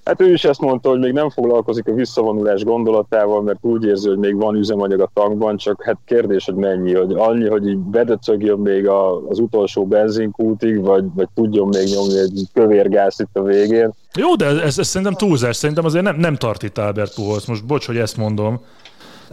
[0.04, 4.08] Hát ő is ezt mondta, hogy még nem foglalkozik a visszavonulás gondolatával, mert úgy érzi,
[4.08, 7.78] hogy még van üzemanyag a tankban, csak hát kérdés, hogy mennyi, hogy annyi, hogy így
[7.78, 13.42] bedöcögjön még a, az utolsó benzinkútig, vagy, vagy tudjon még nyomni egy kövérgáz itt a
[13.44, 13.92] végén.
[14.16, 17.66] Jó, de ez, ez szerintem túlzás, szerintem azért nem, nem tart itt Albert Puholz, most
[17.66, 18.62] bocs, hogy ezt mondom.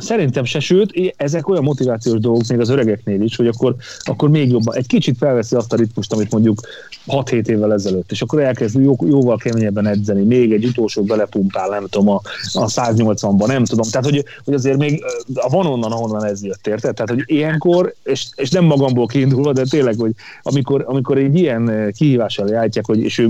[0.00, 4.50] Szerintem se, sőt, ezek olyan motivációs dolgok még az öregeknél is, hogy akkor, akkor még
[4.50, 6.60] jobban, egy kicsit felveszi azt a ritmust, amit mondjuk
[7.06, 11.86] 6-7 évvel ezelőtt, és akkor elkezd jó, jóval keményebben edzeni, még egy utolsó belepumpál, nem
[11.86, 12.20] tudom, a,
[12.52, 13.90] a 180-ba, nem tudom.
[13.90, 15.04] Tehát, hogy, hogy azért még
[15.50, 16.94] van onnan, ahonnan ez jött, érted?
[16.94, 21.92] Tehát, hogy ilyenkor, és, és nem magamból kiindulva, de tényleg, hogy amikor, amikor egy ilyen
[21.96, 23.28] kihívással játják, hogy, és ő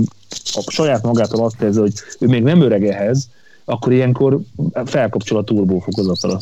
[0.53, 3.29] a saját magától azt érzi, hogy ő még nem öreg ehhez,
[3.65, 4.39] akkor ilyenkor
[4.85, 6.37] felkapcsol a turbófokozatra.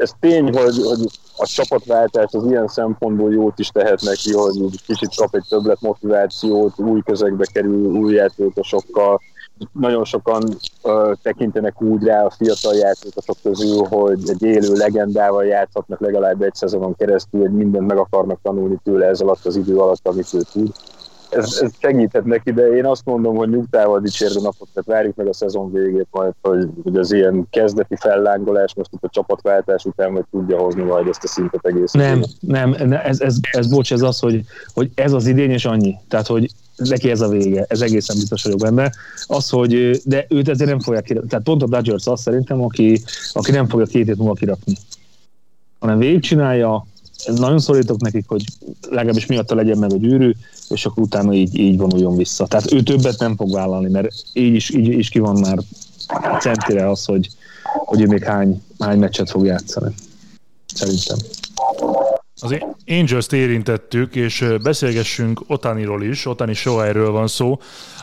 [0.00, 5.14] Ez tény, hogy, hogy a csapatváltás az ilyen szempontból jót is tehet neki, hogy kicsit
[5.16, 9.20] kap egy többlet motivációt, új közegbe kerül, új játékosokkal.
[9.72, 10.42] Nagyon sokan
[10.82, 16.54] uh, tekintenek úgy rá a fiatal játékosok közül, hogy egy élő legendával játszhatnak legalább egy
[16.54, 20.40] szezonon keresztül, hogy mindent meg akarnak tanulni tőle ez alatt az idő alatt, amit ő
[20.52, 20.72] tud
[21.30, 25.16] ez, ez segíthet neki, de én azt mondom, hogy nyugtával dicsérd a napot, tehát várjuk
[25.16, 29.84] meg a szezon végét majd, hogy, hogy az ilyen kezdeti fellángolás most itt a csapatváltás
[29.84, 31.92] után majd tudja hozni majd ezt a szintet egész.
[31.92, 35.96] Nem, nem, ez, ez, ez, bocs, ez az, hogy, hogy ez az idény és annyi.
[36.08, 38.92] Tehát, hogy neki ez a vége, ez egészen biztos vagyok benne.
[39.26, 41.28] Az, hogy, de őt ezért nem fogják kirakni.
[41.28, 44.74] Tehát pont a Dodgers az szerintem, aki, aki nem fogja két hét múlva kirakni.
[45.78, 46.86] Hanem végigcsinálja,
[47.26, 48.44] nagyon szorítok nekik, hogy
[48.88, 50.32] legalábbis miatta legyen meg a gyűrű,
[50.68, 52.46] és akkor utána így, így vonuljon vissza.
[52.46, 55.58] Tehát ő többet nem fog vállalni, mert így is, így is ki van már
[56.40, 57.28] centire az, hogy,
[57.84, 59.94] hogy ő még hány, hány meccset fog játszani.
[60.74, 61.18] Szerintem.
[62.42, 62.54] Az
[62.86, 67.58] Angels-t érintettük, és beszélgessünk Otaniról is, Otani Shoheiről van szó.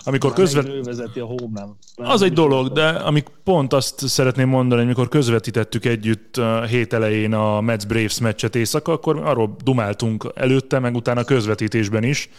[0.08, 0.68] Amikor közvet...
[0.68, 5.10] Ő vezeti a home Az egy dolog, de amik pont azt szeretném mondani, hogy amikor
[5.10, 10.96] közvetítettük együtt a hét elején a Mets Braves meccset éjszaka, akkor arról dumáltunk előtte, meg
[10.96, 12.30] utána közvetítésben is,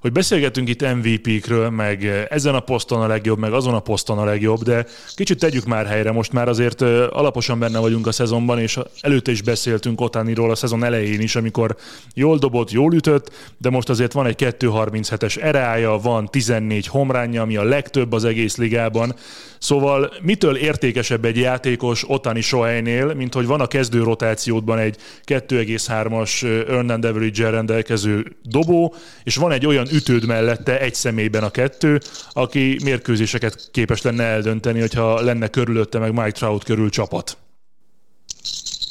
[0.00, 4.24] hogy beszélgetünk itt MVP-kről, meg ezen a poszton a legjobb, meg azon a poszton a
[4.24, 8.78] legjobb, de kicsit tegyük már helyre, most már azért alaposan benne vagyunk a szezonban, és
[9.00, 11.76] előtte is beszéltünk Otaniról a szezon elején is, amikor
[12.14, 17.56] jól dobott, jól ütött, de most azért van egy 2.37-es erája, van 14 homránja, ami
[17.56, 19.14] a legtöbb az egész ligában,
[19.58, 26.42] Szóval mitől értékesebb egy játékos Otani Sohelynél, mint hogy van a kezdő rotációdban egy 2,3-as
[26.68, 32.00] earned average rendelkező dobó, és van egy olyan ütőd mellette egy személyben a kettő,
[32.32, 37.36] aki mérkőzéseket képes lenne eldönteni, hogyha lenne körülötte meg Mike Trout körül csapat.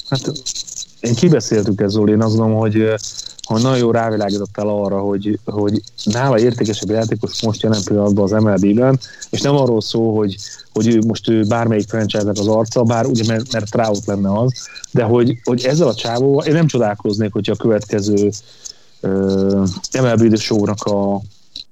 [0.09, 0.31] Hát
[0.99, 2.97] én kibeszéltük ez, Zoli, én azt gondolom, hogy
[3.47, 8.99] hogy nagyon jó rávilágítottál arra, hogy, hogy nála értékesebb játékos most jelen pillanatban az MLB-ben,
[9.29, 10.35] és nem arról szó, hogy,
[10.73, 14.51] hogy ő most ő bármelyik franchise az arca, bár ugye mert, mert Trout lenne az,
[14.91, 18.29] de hogy, hogy ezzel a csávóval én nem csodálkoznék, hogyha a következő
[19.01, 19.67] uh,
[20.01, 21.15] MLB show-nak a,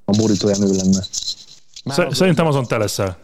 [0.06, 1.04] a borítóján ő lenne.
[1.84, 3.18] Már Szerintem azon te leszel.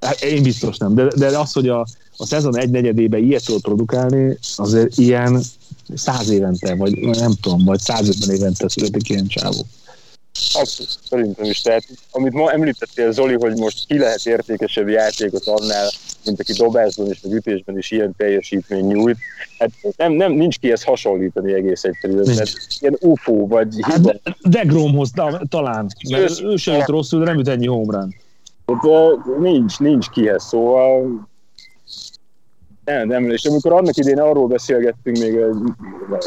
[0.00, 1.86] Hát én biztos nem, de, de az, hogy a,
[2.16, 5.42] a szezon egy negyedébe ilyet tud produkálni, azért ilyen
[5.94, 9.66] száz évente, vagy nem tudom, vagy 150 évente születik ilyen csávó.
[10.54, 11.60] Abszolút, szerintem is.
[11.60, 15.90] Tehát, amit ma említettél, Zoli, hogy most ki lehet értékesebb játékot annál,
[16.24, 19.16] mint aki dobásban és meg ütésben is ilyen teljesítmény nyújt.
[19.58, 22.34] Hát nem, nem nincs ki ezt hasonlítani egész egyszerűen.
[22.36, 25.10] Mert ilyen UFO vagy hát de, Degromhoz
[25.48, 28.14] talán, mert ő, ő sem jött rosszul, de nem jut ennyi homrán.
[28.66, 28.78] De
[29.40, 31.30] nincs, nincs kihez, szóval
[32.84, 35.48] nem, nem, és amikor annak idén arról beszélgettünk még a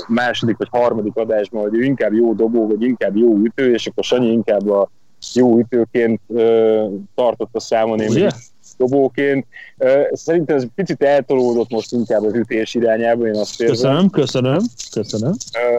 [0.08, 4.04] második vagy harmadik adásban, hogy ő inkább jó dobó, vagy inkább jó ütő, és akkor
[4.04, 4.89] Sanyi inkább a
[5.34, 8.34] jó ütőként ö, tartotta számon, én yeah.
[8.78, 9.46] dobóként.
[9.78, 13.76] Ö, szerintem ez picit eltolódott most inkább az ütés irányába, én azt érzem.
[13.76, 14.60] Köszönöm, köszönöm,
[14.91, 15.34] köszönöm.
[15.54, 15.76] Ö,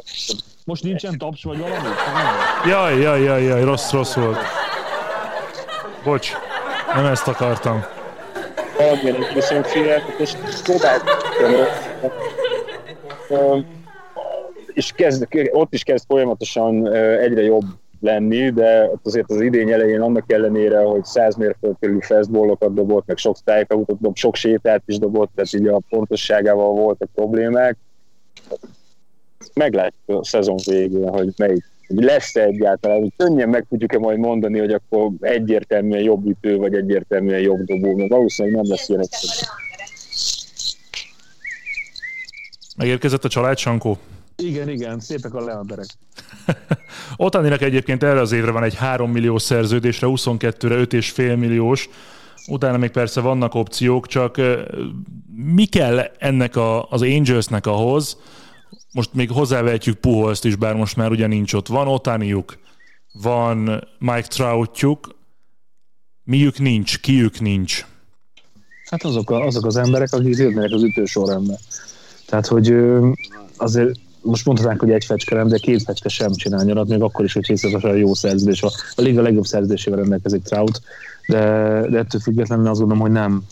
[0.64, 1.88] most nincsen taps vagy valami?
[2.68, 4.38] Jaj, jaj, jaj, jaj, rossz, rossz volt.
[6.04, 6.32] Bocs,
[6.94, 7.95] nem ezt akartam
[9.34, 11.14] viszont félelmetes, és próbáltam
[14.72, 17.64] és kezd, ott is kezd folyamatosan egyre jobb
[18.00, 23.16] lenni, de azért az idény elején annak ellenére, hogy 100 mérföld körül fastballokat dobott, meg
[23.16, 27.76] sok strikeoutot dob, sok sétát is dobott, tehát így a pontosságával voltak problémák.
[29.54, 34.58] Meglátjuk a szezon végén, hogy melyik hogy lesz-e egyáltalán, hogy könnyen meg tudjuk-e majd mondani,
[34.58, 39.48] hogy akkor egyértelműen jobb ütő, vagy egyértelműen jobb dobó, mert valószínűleg nem lesz ilyen egyszerű.
[42.76, 43.98] Megérkezett a család, Sankó?
[44.36, 45.86] Igen, igen, szépek a leanderek.
[47.16, 51.88] Otaninak egyébként erre az évre van egy 3 millió szerződésre, 22-re 5,5 milliós,
[52.48, 54.40] utána még persze vannak opciók, csak
[55.54, 58.16] mi kell ennek a, az Angelsnek ahhoz,
[58.96, 61.66] most még hozzávehetjük Puholzt is, bár most már ugye nincs ott.
[61.66, 62.58] Van Otaniuk,
[63.12, 65.18] van Mike Troutjuk,
[66.24, 67.86] miük nincs, kiük nincs.
[68.90, 71.58] Hát azok, a, azok az emberek, akik jönnek az ütősorrendbe.
[72.26, 72.74] Tehát, hogy
[73.56, 77.32] azért most mondhatnánk, hogy egy fecske de két fecske sem csinál nyarat, még akkor is,
[77.32, 78.62] hogy a jó szerződés.
[78.62, 80.80] A, a liga legjobb szerződésével rendelkezik Trout,
[81.26, 81.40] de,
[81.90, 83.42] de ettől függetlenül azt gondolom, hogy nem,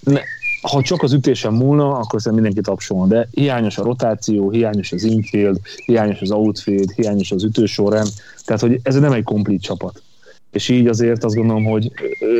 [0.00, 0.20] ne,
[0.62, 5.04] ha csak az ütésen múlna, akkor szerintem mindenki tapsolna, de hiányos a rotáció, hiányos az
[5.04, 8.08] infield, hiányos az outfield, hiányos az ütősorrend,
[8.44, 10.02] tehát hogy ez nem egy komplet csapat.
[10.50, 11.92] És így azért azt gondolom, hogy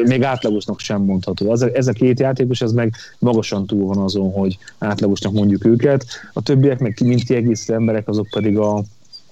[0.05, 1.53] még átlagosnak sem mondható.
[1.73, 6.05] Ez a két játékos, ez meg magasan túl van azon, hogy átlagosnak mondjuk őket.
[6.33, 8.83] A többiek, meg mint kiegészítő emberek, azok pedig a,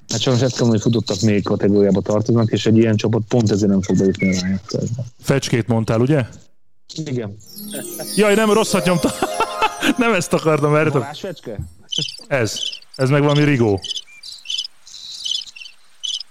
[0.08, 3.82] Hát sajnos ezt hogy futottak még kategóriába tartoznak, és egy ilyen csapat pont ezért nem
[3.82, 5.04] fog bejutni a rájátszásba.
[5.20, 6.26] Fecskét mondtál, ugye?
[6.94, 7.36] Igen.
[8.16, 9.10] Jaj, nem, rosszat nyomtam.
[9.96, 10.92] nem ezt akartam, mert...
[10.92, 11.58] Varázsfecske?
[12.28, 12.60] Ez.
[12.96, 13.80] Ez meg valami rigó.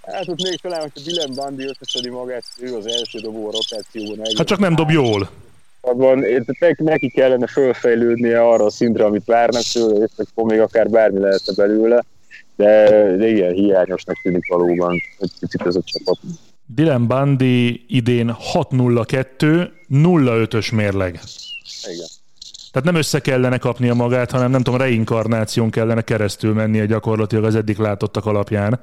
[0.01, 3.51] Hát ott még talán, hogy a Dylan Bundy összeszedi magát, ő az első dobó a
[3.51, 4.25] rotációban.
[4.37, 5.29] Hát csak nem dob jól.
[5.81, 6.25] Abban
[6.77, 11.53] neki kellene fölfejlődnie arra a szintre, amit várnak tőle, és akkor még akár bármi lehetne
[11.55, 12.03] belőle.
[12.55, 16.19] De, de igen, hiányosnak tűnik valóban egy picit ez a csapat.
[16.75, 21.19] Dylan Bundy idén 6-0-2, 0-5-ös mérleg.
[21.93, 22.08] Igen.
[22.71, 27.55] Tehát nem össze kellene kapnia magát, hanem nem tudom, reinkarnáción kellene keresztül mennie gyakorlatilag az
[27.55, 28.79] eddig látottak alapján.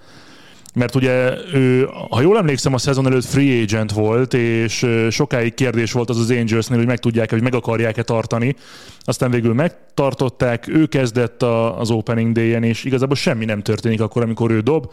[0.75, 5.92] Mert ugye ő, ha jól emlékszem, a szezon előtt free agent volt, és sokáig kérdés
[5.92, 8.57] volt az az Angelsnél, hogy meg tudják hogy meg akarják-e tartani.
[9.01, 11.42] Aztán végül megtartották, ő kezdett
[11.79, 14.92] az opening day-en, és igazából semmi nem történik akkor, amikor ő dob,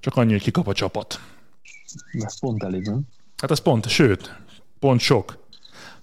[0.00, 1.20] csak annyi, hogy kikap a csapat.
[2.12, 3.00] Ez pont elég, nem?
[3.36, 4.36] Hát az pont, sőt,
[4.78, 5.38] pont sok.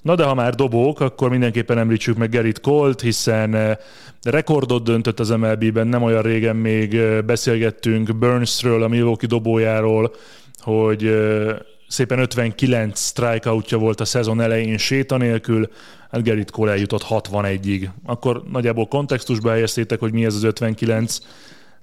[0.02, 3.76] Na de ha már dobók, akkor mindenképpen említsük meg Gerrit Colt, hiszen eh,
[4.24, 10.16] rekordot döntött az MLB-ben, nem olyan régen még eh, beszélgettünk Burnsről, a Milwaukee dobójáról,
[10.60, 11.56] hogy eh,
[11.88, 15.70] szépen 59 strikeoutja volt a szezon elején séta nélkül,
[16.12, 17.90] hát Gerrit Cole eljutott 61-ig.
[18.06, 21.18] Akkor nagyjából kontextusba helyeztétek, hogy mi ez az 59,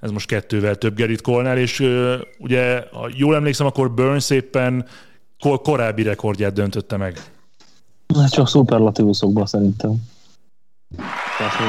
[0.05, 1.81] ez most kettővel több Gerrit Kolnál, és
[2.39, 4.87] ugye, ha jól emlékszem, akkor Burns éppen
[5.39, 7.31] kor- korábbi rekordját döntötte meg.
[8.15, 9.97] Hát csak szuperlatívuszokban szerintem.
[11.39, 11.69] Tehát, hogy...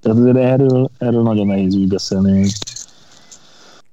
[0.00, 2.50] Tehát azért erről, erről nagyon nehéz úgy beszélni.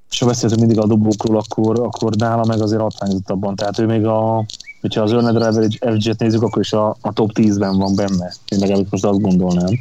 [0.09, 3.55] És ha beszéltünk mindig a dobókról, akkor, akkor nála meg azért hatványozottabban.
[3.55, 4.45] Tehát ő még a,
[4.83, 8.33] hogyha az earned average-et nézzük, akkor is a, a top 10-ben van benne.
[8.47, 9.79] Én legalább most azt gondolnám.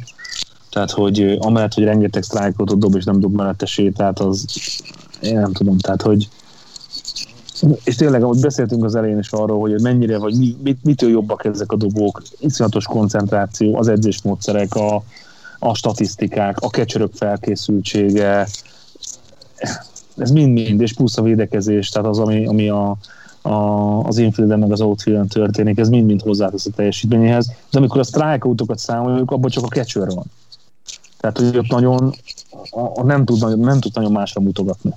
[0.69, 4.45] Tehát, hogy amellett, hogy rengeteg sztrájkot dob, és nem dob mellette sétát, az
[5.21, 6.29] én nem tudom, tehát, hogy
[7.83, 11.45] és tényleg, ahogy beszéltünk az elején is arról, hogy mennyire, vagy mi, mit, mitől jobbak
[11.45, 15.03] ezek a dobók, iszonyatos koncentráció, az edzésmódszerek, a,
[15.59, 18.47] a statisztikák, a kecsörök felkészültsége,
[20.17, 22.97] ez mind-mind, és plusz a védekezés, tehát az, ami, ami a,
[23.43, 27.45] a, az infielden meg az outfielden történik, ez mind-mind hozzátesz a teljesítményéhez.
[27.45, 30.25] De amikor a strikeoutokat számoljuk, abban csak a catcher van.
[31.17, 32.13] Tehát, hogy ott nagyon,
[32.69, 34.93] a, a nem, tud, nem tud nagyon másra mutogatni.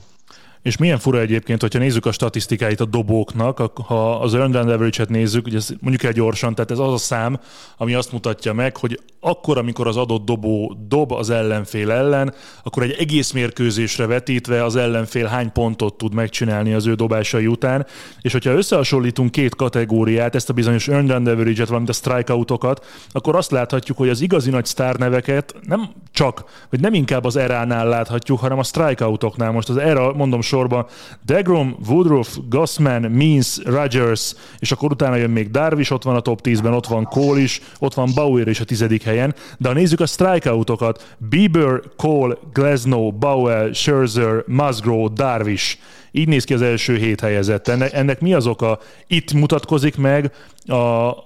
[0.67, 5.47] És milyen fura egyébként, hogyha nézzük a statisztikáit a dobóknak, ha az earned run nézzük,
[5.47, 7.41] ugye mondjuk el gyorsan, tehát ez az a szám,
[7.77, 12.83] ami azt mutatja meg, hogy akkor, amikor az adott dobó dob az ellenfél ellen, akkor
[12.83, 17.87] egy egész mérkőzésre vetítve az ellenfél hány pontot tud megcsinálni az ő dobásai után,
[18.21, 23.37] és hogyha összehasonlítunk két kategóriát, ezt a bizonyos earned run average-et, valamint a strikeoutokat, akkor
[23.37, 28.39] azt láthatjuk, hogy az igazi nagy sztárneveket nem csak, vagy nem inkább az eránál láthatjuk,
[28.39, 29.53] hanem a strikeoutoknál.
[29.53, 30.87] Most az era, mondom, sorban
[31.27, 36.41] Degrom, Woodruff, Gossman, Means, Rogers, és akkor utána jön még Darvish, ott van a top
[36.43, 40.01] 10-ben, ott van Cole is, ott van Bauer is a tizedik helyen, de ha nézzük
[40.01, 45.79] a strikeoutokat, Bieber, Cole, Glasnow, Bauer, Scherzer, Musgrove, Darvish,
[46.11, 47.69] így néz ki az első hét helyezett.
[47.69, 48.79] Ennek, ennek mi az oka?
[49.07, 50.33] Itt mutatkozik meg
[50.67, 50.75] a,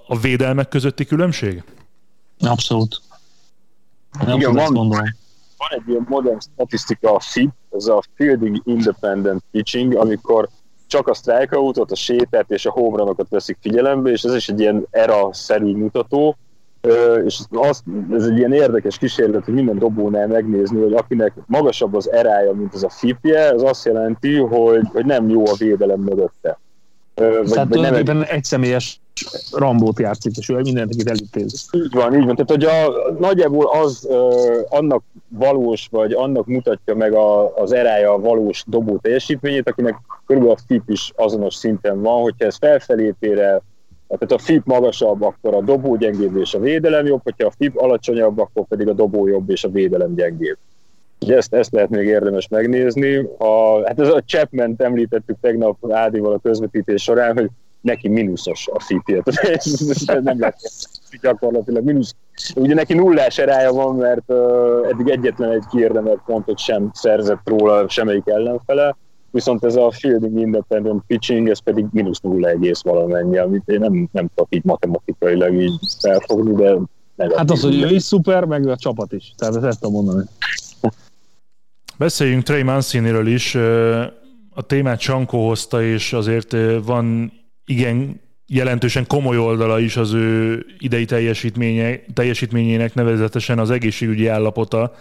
[0.06, 1.62] a védelmek közötti különbség?
[2.38, 3.00] Abszolút.
[4.12, 5.12] Abszolút Igen, van,
[5.60, 10.48] van egy ilyen modern statisztika, a FIP, ez a Fielding Independent Pitching, amikor
[10.86, 14.86] csak a strikeoutot, a sétát és a home veszik figyelembe, és ez is egy ilyen
[14.90, 16.36] era-szerű mutató,
[17.24, 22.12] és az, ez egy ilyen érdekes kísérlet, hogy minden dobónál megnézni, hogy akinek magasabb az
[22.12, 26.58] erája, mint az a FIP-je, az azt jelenti, hogy, hogy nem jó a védelem mögötte.
[27.14, 28.24] Vagy, Tehát vagy nem...
[28.28, 29.00] egy személyes
[29.52, 31.56] Rambót játszik, és ő mindenkit elintézi.
[31.72, 32.36] Így van, így van.
[32.36, 38.12] Tehát, hogy a, nagyjából az ö, annak valós, vagy annak mutatja meg a, az erája
[38.12, 39.94] a valós dobó teljesítményét, akinek
[40.26, 43.62] körülbelül a FIP is azonos szinten van, hogyha ez felfelé el,
[44.18, 47.78] tehát a FIP magasabb, akkor a dobó gyengébb és a védelem jobb, hogyha a FIP
[47.78, 50.56] alacsonyabb, akkor pedig a dobó jobb és a védelem gyengébb.
[51.20, 53.16] Ugye ezt, ezt lehet még érdemes megnézni.
[53.38, 57.48] A, hát ez a Chapman említettük tegnap Ádival a közvetítés során, hogy
[57.80, 59.00] neki mínuszos a
[59.42, 60.60] ez nem lehet
[61.20, 62.14] gyakorlatilag mínusz.
[62.54, 67.88] Ugye neki nullás erája van, mert uh, eddig egyetlen egy kiérdemelt pontot sem szerzett róla
[67.88, 68.96] semmelyik ellenfele,
[69.30, 74.08] viszont ez a fielding independent pitching, ez pedig mínusz nulla egész valamennyi, amit én nem,
[74.12, 76.78] nem tudok így matematikailag így felfogni, de
[77.14, 77.38] negatív.
[77.38, 79.32] Hát az, hogy ő is szuper, meg a csapat is.
[79.36, 80.26] Tehát ezt tudom mondani.
[81.98, 83.54] Beszéljünk Trey Manciniről is.
[84.54, 87.32] A témát Csankó hozta, és azért van
[87.70, 94.94] igen jelentősen komoly oldala is az ő idei teljesítménye, teljesítményének, nevezetesen az egészségügyi állapota,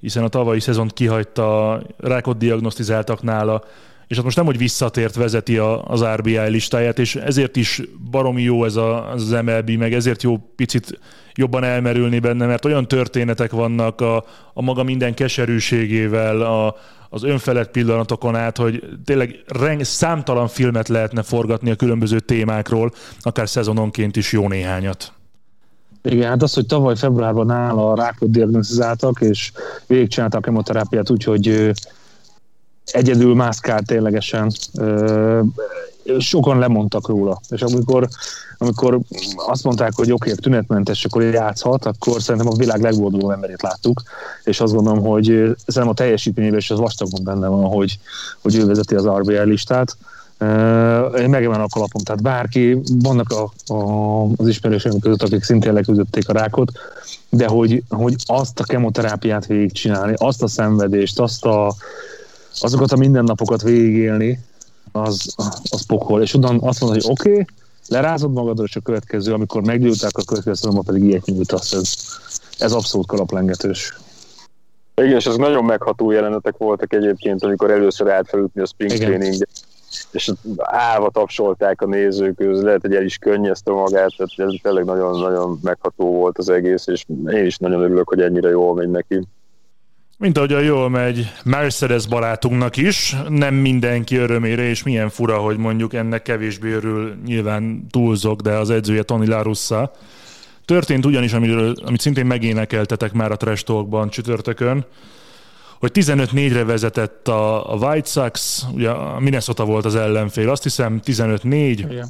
[0.00, 3.64] hiszen a tavalyi szezont kihagyta, rákot diagnosztizáltak nála,
[4.06, 8.42] és hát most nem, hogy visszatért vezeti a, az RBI listáját, és ezért is baromi
[8.42, 10.98] jó ez a, az MLB, meg ezért jó picit
[11.34, 16.76] jobban elmerülni benne, mert olyan történetek vannak a, a maga minden keserűségével, a,
[17.10, 23.48] az önfelett pillanatokon át, hogy tényleg reng, számtalan filmet lehetne forgatni a különböző témákról, akár
[23.48, 25.12] szezononként is jó néhányat.
[26.02, 29.52] Igen, hát az, hogy tavaly februárban nála rákot diagnosztizáltak, és
[29.86, 31.72] végigcsináltak a kemoterápiát úgy, hogy
[32.84, 34.52] egyedül mászkált ténylegesen.
[36.18, 37.40] Sokan lemondtak róla.
[37.48, 38.08] És amikor,
[38.58, 39.00] amikor
[39.36, 44.02] azt mondták, hogy oké, okay, tünetmentes, akkor játszhat, akkor szerintem a világ legboldoguló emberét láttuk,
[44.44, 45.24] és azt gondolom, hogy
[45.66, 47.98] szerintem a teljesítményében is az vastagon benne van, hogy,
[48.42, 49.96] hogy ő vezeti az RBI listát.
[51.18, 56.28] Én megemelem a kalapom, tehát bárki, vannak a, a, az ismerőseim között, akik szintén leküzdötték
[56.28, 56.72] a rákot,
[57.28, 61.74] de hogy, hogy azt a kemoterápiát végigcsinálni, azt a szenvedést, azt a,
[62.60, 64.38] azokat a mindennapokat végigélni,
[64.92, 65.34] az,
[65.70, 66.22] az pokol.
[66.22, 67.44] És onnan azt mondod, hogy oké, okay,
[67.88, 71.72] lerázod magadról, és a következő, amikor meggyújták a következő szomban pedig ilyet nyújtasz.
[71.72, 71.94] Ez,
[72.58, 73.96] ez abszolút kalaplengetős.
[74.94, 79.46] Igen, és ez nagyon megható jelenetek voltak egyébként, amikor először állt felütni a spring training
[80.10, 84.84] és állva tapsolták a nézők, ez lehet, hogy el is könnyezte magát, tehát ez tényleg
[84.84, 89.26] nagyon-nagyon megható volt az egész, és én is nagyon örülök, hogy ennyire jól megy neki.
[90.18, 95.56] Mint ahogy a jól megy Mercedes barátunknak is, nem mindenki örömére, és milyen fura, hogy
[95.56, 99.92] mondjuk ennek kevésbé örül, nyilván túlzok, de az edzője Tony Larussa.
[100.64, 104.86] Történt ugyanis, amiről, amit szintén megénekeltetek már a Trash Talkban csütörtökön,
[105.78, 111.00] hogy 15-4-re vezetett a, a White Sox, ugye a Minnesota volt az ellenfél, azt hiszem
[111.04, 112.06] 15-4,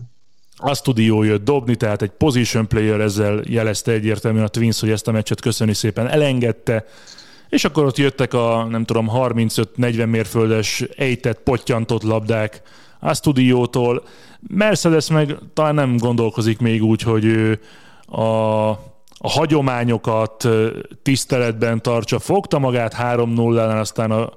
[0.57, 5.09] azt Studio jött dobni, tehát egy position player ezzel jelezte egyértelműen a Twins, hogy ezt
[5.09, 6.85] a meccset köszöni szépen elengedte,
[7.49, 12.63] és akkor ott jöttek a, nem tudom, 35-40 mérföldes ejtett, pottyantott labdák
[13.01, 14.03] a stúdiótól.
[14.49, 17.61] Mercedes meg talán nem gondolkozik még úgy, hogy ő
[18.07, 18.69] a,
[19.19, 20.49] a hagyományokat
[21.03, 22.19] tiszteletben tartsa.
[22.19, 24.31] Fogta magát 3 0 aztán a,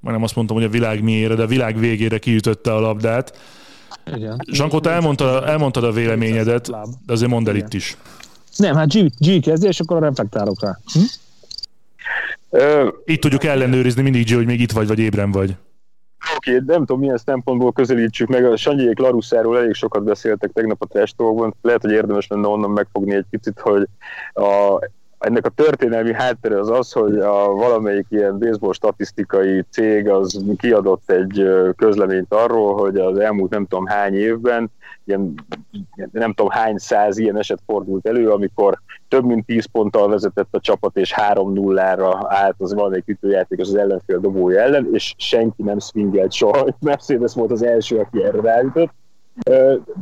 [0.00, 3.38] nem azt mondtam, hogy a világ miére, de a világ végére kiütötte a labdát.
[4.14, 4.42] Igen.
[4.52, 6.70] Zsankó, te elmondtad, elmondtad a véleményedet,
[7.06, 7.96] de azért mondd el itt is.
[8.56, 10.78] Nem, hát G, G kezdje, és akkor reflektálok rá.
[10.92, 11.00] Hm?
[13.04, 15.56] Így tudjuk ellenőrizni mindig, hogy még itt vagy, vagy ébren vagy.
[16.36, 18.44] Oké, okay, nem tudom milyen szempontból közelítsük meg.
[18.44, 21.54] A Sanyék Larusszáról elég sokat beszéltek tegnap a testolkban.
[21.62, 23.86] Lehet, hogy érdemes lenne onnan megfogni egy picit, hogy
[24.32, 24.78] a,
[25.18, 31.10] ennek a történelmi háttere az az, hogy a valamelyik ilyen baseball statisztikai cég az kiadott
[31.10, 31.44] egy
[31.76, 34.70] közleményt arról, hogy az elmúlt nem tudom hány évben,
[35.04, 35.34] ilyen,
[36.12, 38.80] nem tudom hány száz ilyen eset fordult elő, amikor
[39.12, 44.18] több mint 10 ponttal vezetett a csapat, és 3-0-ra állt az valamelyik ütőjátékos az ellenfél
[44.18, 46.66] dobója ellen, és senki nem swingelt soha.
[46.80, 48.90] Mercedes volt az első, aki erre ráütött.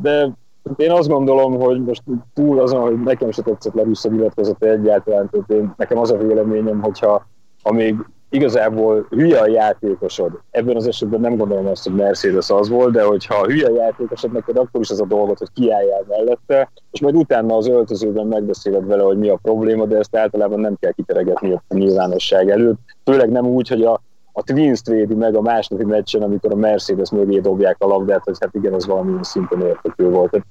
[0.02, 0.30] De
[0.76, 2.02] én azt gondolom, hogy most
[2.34, 6.80] túl azon, hogy nekem se tetszett le nyilatkozata egyáltalán, tehát én, nekem az a véleményem,
[6.80, 7.26] hogyha
[7.62, 7.96] ha még
[8.30, 13.02] igazából hülye a játékosod, ebben az esetben nem gondolom azt, hogy Mercedes az volt, de
[13.02, 17.14] hogyha hülye a játékosod, neked akkor is az a dolgot, hogy kiálljál mellette, és majd
[17.14, 21.52] utána az öltözőben megbeszéled vele, hogy mi a probléma, de ezt általában nem kell kiteregetni
[21.52, 22.78] a nyilvánosság előtt.
[23.04, 24.02] Főleg nem úgy, hogy a,
[24.32, 28.36] a Twins védi meg a másnapi meccsen, amikor a Mercedes mögé dobják a labdát, hogy
[28.40, 30.30] hát igen, ez valamilyen szinten értető volt.
[30.30, 30.46] Tehát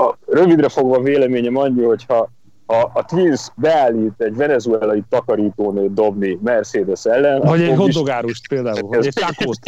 [0.00, 2.28] a, rövidre fogva véleményem annyi, hogyha
[2.70, 7.40] a, a Twins beállít egy venezuelai takarítónőt dobni Mercedes ellen.
[7.40, 9.58] Vagy egy hotdogárust például, vagy egy takót.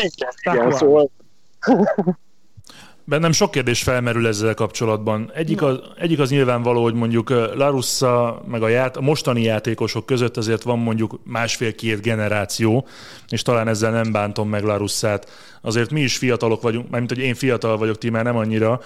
[0.43, 1.11] Igen, szóval
[3.05, 5.31] Bennem sok kérdés felmerül ezzel kapcsolatban.
[5.35, 10.37] Egyik az, egyik az nyilvánvaló, hogy mondjuk Larussa meg a, ját, a mostani játékosok között
[10.37, 12.87] azért van mondjuk másfél-két generáció,
[13.29, 15.31] és talán ezzel nem bántom meg Larussát.
[15.61, 18.81] Azért mi is fiatalok vagyunk, mármint hogy én fiatal vagyok, ti már nem annyira,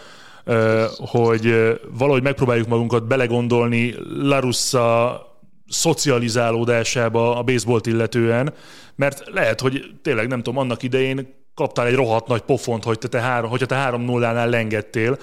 [0.97, 1.55] hogy
[1.99, 5.21] valahogy megpróbáljuk magunkat belegondolni Larussa
[5.69, 8.55] szocializálódásába a baseballt illetően,
[8.95, 13.09] mert lehet, hogy tényleg nem tudom, annak idején kaptál egy rohadt nagy pofont, hogy te,
[13.09, 15.19] te három, hogyha te három nullánál lengettél,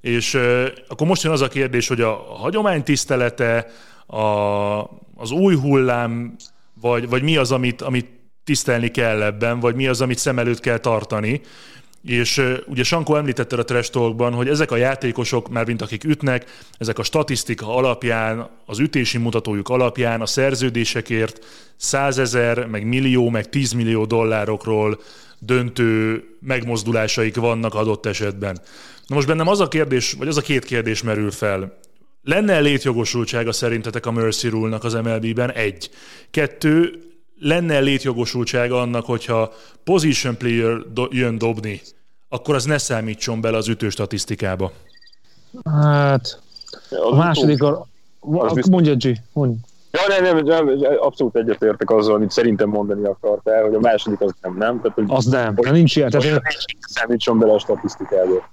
[0.00, 0.34] és
[0.88, 3.66] akkor most jön az a kérdés, hogy a hagyomány tisztelete,
[4.06, 4.22] a,
[5.16, 6.36] az új hullám,
[6.80, 8.06] vagy, vagy mi az, amit, amit
[8.44, 11.40] tisztelni kell ebben, vagy mi az, amit szem előtt kell tartani.
[12.06, 16.44] És ugye Sankó említette a trash talkban, hogy ezek a játékosok, már mint akik ütnek,
[16.78, 21.44] ezek a statisztika alapján, az ütési mutatójuk alapján, a szerződésekért
[21.76, 25.00] százezer, meg millió, meg tízmillió dollárokról
[25.38, 28.60] döntő megmozdulásaik vannak adott esetben.
[29.06, 31.78] Na most bennem az a kérdés, vagy az a két kérdés merül fel.
[32.22, 35.52] Lenne létjogosultsága szerintetek a Mercy Rule-nak az MLB-ben?
[35.52, 35.90] Egy.
[36.30, 37.00] Kettő,
[37.38, 39.52] lenne létjogosultsága annak, hogyha
[39.84, 41.80] position player do- jön dobni,
[42.28, 44.72] akkor az ne számítson bele az ütő statisztikába?
[45.64, 46.40] Hát,
[47.10, 47.86] a második, a,
[48.70, 49.60] mondja G, mondja.
[49.90, 54.34] Ja, nem, nem, nem, abszolút egyetértek azzal, amit szerintem mondani akartál, hogy a második az
[54.40, 54.80] nem, nem.
[54.80, 56.10] Tehát, hogy az nem, most, nincs ilyen.
[56.10, 56.42] Tehát,
[56.80, 58.48] számítson bele a statisztikába.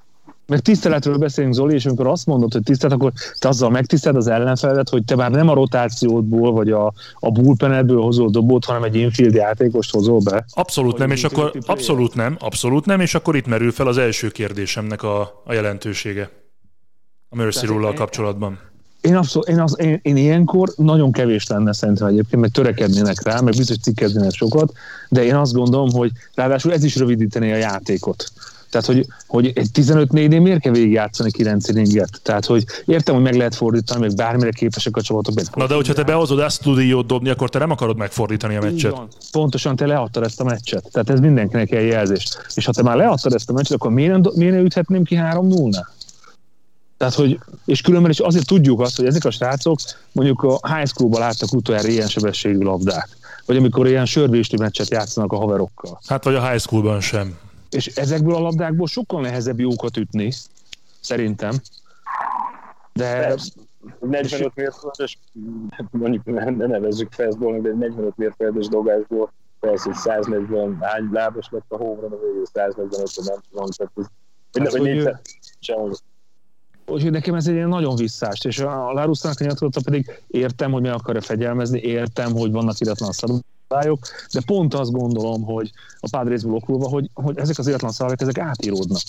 [0.45, 4.27] Meg tiszteletről beszélünk, Zoli, és amikor azt mondod, hogy tisztelet, akkor te azzal megtiszteled az
[4.27, 8.95] ellenfeledet, hogy te már nem a rotációdból, vagy a, a bullpenedből hozol dobót, hanem egy
[8.95, 10.45] infield játékost hozol be.
[10.49, 14.29] Abszolút nem, és akkor abszolút nem, abszolút nem, és akkor itt merül fel az első
[14.29, 16.29] kérdésemnek a, a jelentősége
[17.29, 18.59] a Mercy rule kapcsolatban.
[19.01, 23.39] Én, abszolút, én, az, én, én ilyenkor nagyon kevés lenne szerintem egyébként, meg törekednének rá,
[23.39, 24.71] meg biztos cikkeznének sokat,
[25.09, 28.25] de én azt gondolom, hogy ráadásul ez is rövidítené a játékot.
[28.73, 32.19] Tehát, hogy, hogy egy 15-4-nél miért kell végigjátszani 9 inninget?
[32.23, 35.55] Tehát, hogy értem, hogy meg lehet fordítani, meg bármire képesek a csapatok.
[35.55, 38.91] Na de hogyha te behozod ezt stúdiót dobni, akkor te nem akarod megfordítani a meccset.
[38.91, 39.07] Van.
[39.31, 40.89] Pontosan te leadtad ezt a meccset.
[40.91, 42.27] Tehát ez mindenkinek egy jelzés.
[42.53, 45.87] És ha te már leadtad ezt a meccset, akkor miért, miért üthetném ki 3-0-nál?
[46.97, 49.79] Tehát, hogy, és különben is azért tudjuk azt, hogy ezek a srácok
[50.11, 53.09] mondjuk a high schoolban láttak utoljára ilyen sebességű labdát.
[53.45, 55.99] Vagy amikor ilyen sörvéstű meccset játszanak a haverokkal.
[56.07, 57.37] Hát vagy a high schoolban sem.
[57.73, 60.31] És ezekből a labdákból sokkal nehezebb jókat ütni,
[60.99, 61.55] szerintem.
[62.93, 63.35] De...
[63.99, 65.19] 45 mérföldes,
[65.91, 71.77] mondjuk ne nevezzük fastballnak, de 45 mérföldes dobásból persze, hogy 140 hány lábas lett a
[71.77, 74.05] hóra, a végül 145 nem tudom, tehát ez,
[74.61, 75.15] hát, hogy, hogy,
[75.59, 75.91] sem
[76.85, 80.93] Úgyhogy nekem ez egy ilyen nagyon visszást, és a Larusztának nyilatkozata pedig értem, hogy meg
[80.93, 83.43] akarja fegyelmezni, értem, hogy vannak iratlan szabályok,
[84.31, 88.37] de pont azt gondolom, hogy a Padresból okulva, hogy, hogy ezek az iratlan szabályok, ezek
[88.37, 89.01] átíródnak.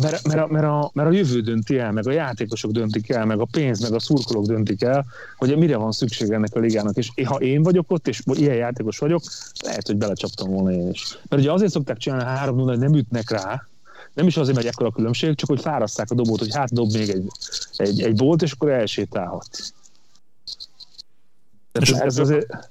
[0.00, 3.24] Mert, mert, a, mert, a, mert a jövő dönti el, meg a játékosok döntik el,
[3.24, 5.04] meg a pénz, meg a szurkolók döntik el,
[5.36, 6.96] hogy mire van szükség ennek a ligának.
[6.96, 9.22] És ha én vagyok ott, és ilyen játékos vagyok,
[9.64, 11.18] lehet, hogy belecsaptam volna én is.
[11.28, 13.66] Mert ugye azért szokták csinálni három 0 hogy nem ütnek rá,
[14.14, 16.92] nem is azért megy ekkora a különbség, csak hogy fáraszták a dobót, hogy hát dob
[16.92, 17.26] még egy,
[17.76, 19.72] egy, egy bolt, és akkor elsétálhat.
[21.80, 22.70] És ez azért...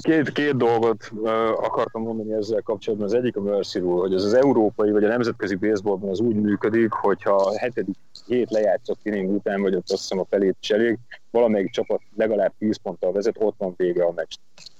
[0.00, 1.10] Két, két dolgot
[1.56, 3.08] akartam mondani ezzel kapcsolatban.
[3.08, 6.34] Az egyik a Mercy Rule, hogy ez az európai vagy a nemzetközi baseballban az úgy
[6.34, 7.96] működik, hogyha a hetedik
[8.26, 10.98] hét lejátszott inning után, vagy ott azt hiszem a felét is elég,
[11.30, 14.34] valamelyik csapat legalább 10 ponttal vezet, ott van vége a meccs.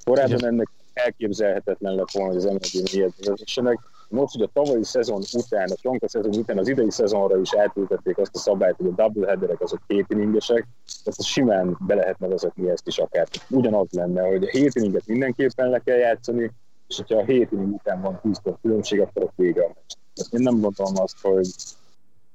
[0.04, 3.78] Korábban ennek elképzelhetetlen lett volna, hogy az MLB ilyet vezessenek.
[4.08, 8.18] Most, hogy a tavalyi szezon után, a Tonka szezon után az idei szezonra is átültették
[8.18, 10.66] azt a szabályt, hogy a doubleheaderek azok két inningesek,
[11.04, 13.28] ezt simán be lehetne vezetni ezt is akár.
[13.50, 16.52] Ugyanaz lenne, hogy a hét inninget mindenképpen le kell játszani,
[16.88, 20.24] és hogyha a hét inning után van 10 különbség, akkor a vége a meccs.
[20.30, 21.48] Én nem gondolom azt, hogy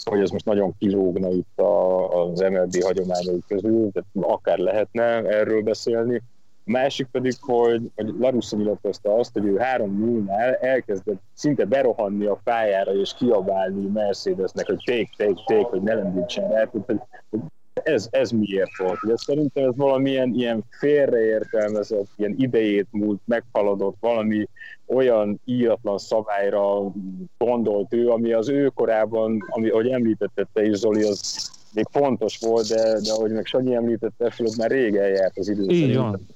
[0.04, 5.62] hogy ez most nagyon kilógna itt a, az MLB hagyományai közül, tehát akár lehetne erről
[5.62, 6.22] beszélni.
[6.66, 12.26] A másik pedig, hogy, hogy Larussa nyilatkozta azt, hogy ő három 0 elkezdett szinte berohanni
[12.26, 16.66] a pályára és kiabálni Mercedesnek, hogy take, take, take, hogy ne lendítsen rá.
[16.72, 16.82] hogy,
[17.30, 17.40] hogy
[17.74, 19.04] ez, ez miért volt?
[19.04, 24.48] Ugye szerintem ez valamilyen ilyen félreértelmezett, ilyen idejét múlt, meghaladott, valami
[24.86, 26.92] olyan íratlan szabályra
[27.38, 32.38] gondolt ő, ami az ő korában, ami, ahogy említette te is, Zoli, az még fontos
[32.40, 35.64] volt, de, de ahogy meg Sanyi említette, fölött már rég eljárt az idő.
[35.68, 36.28] Így van.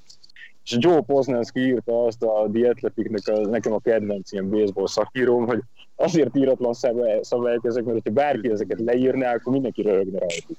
[0.67, 5.45] És Joe Poznanski írta azt a The Athletic-nek, a, nekem a kedvenc ilyen baseball szakíróm,
[5.45, 5.59] hogy
[5.95, 6.73] azért íratlan
[7.21, 10.57] szabályok ezek, mert ha bárki ezeket leírná, akkor mindenki röhögne rajtuk.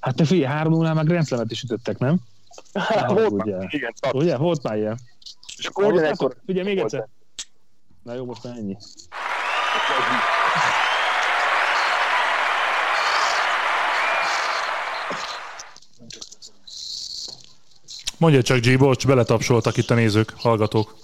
[0.00, 2.16] Hát te figyelj, 3 0 már Grand is ütöttek, nem?
[2.74, 3.56] Hát, volt ugye.
[3.56, 4.98] Már, igen, ugye, volt már ilyen.
[5.58, 6.36] És akkor ugyanekkor...
[6.46, 7.08] Figyelj, még egyszer.
[8.02, 8.76] Na jó, most már ennyi.
[18.18, 20.96] Mondja csak, G, bocs, beletapsoltak itt a nézők, hallgatók.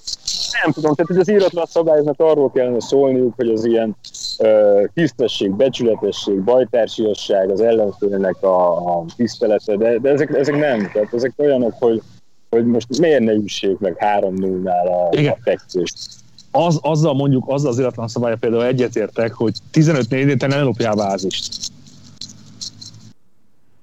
[0.63, 3.97] Nem tudom, tehát hogy az íratlan szabályoknak arról kellene szólniuk, hogy az ilyen
[4.39, 11.15] uh, tisztesség, becsületesség, bajtársiasság, az ellenfélnek a, a tisztelete, de, de ezek, ezek nem, tehát
[11.15, 12.03] ezek olyanok, hogy,
[12.51, 16.23] hogy most miért ne üssék meg 3-0-nál a, a fekvést
[16.57, 20.95] az, azzal mondjuk, azzal az életlen szabálya például egyetértek, hogy 15 4 te nem lopjál
[20.95, 21.73] bázist.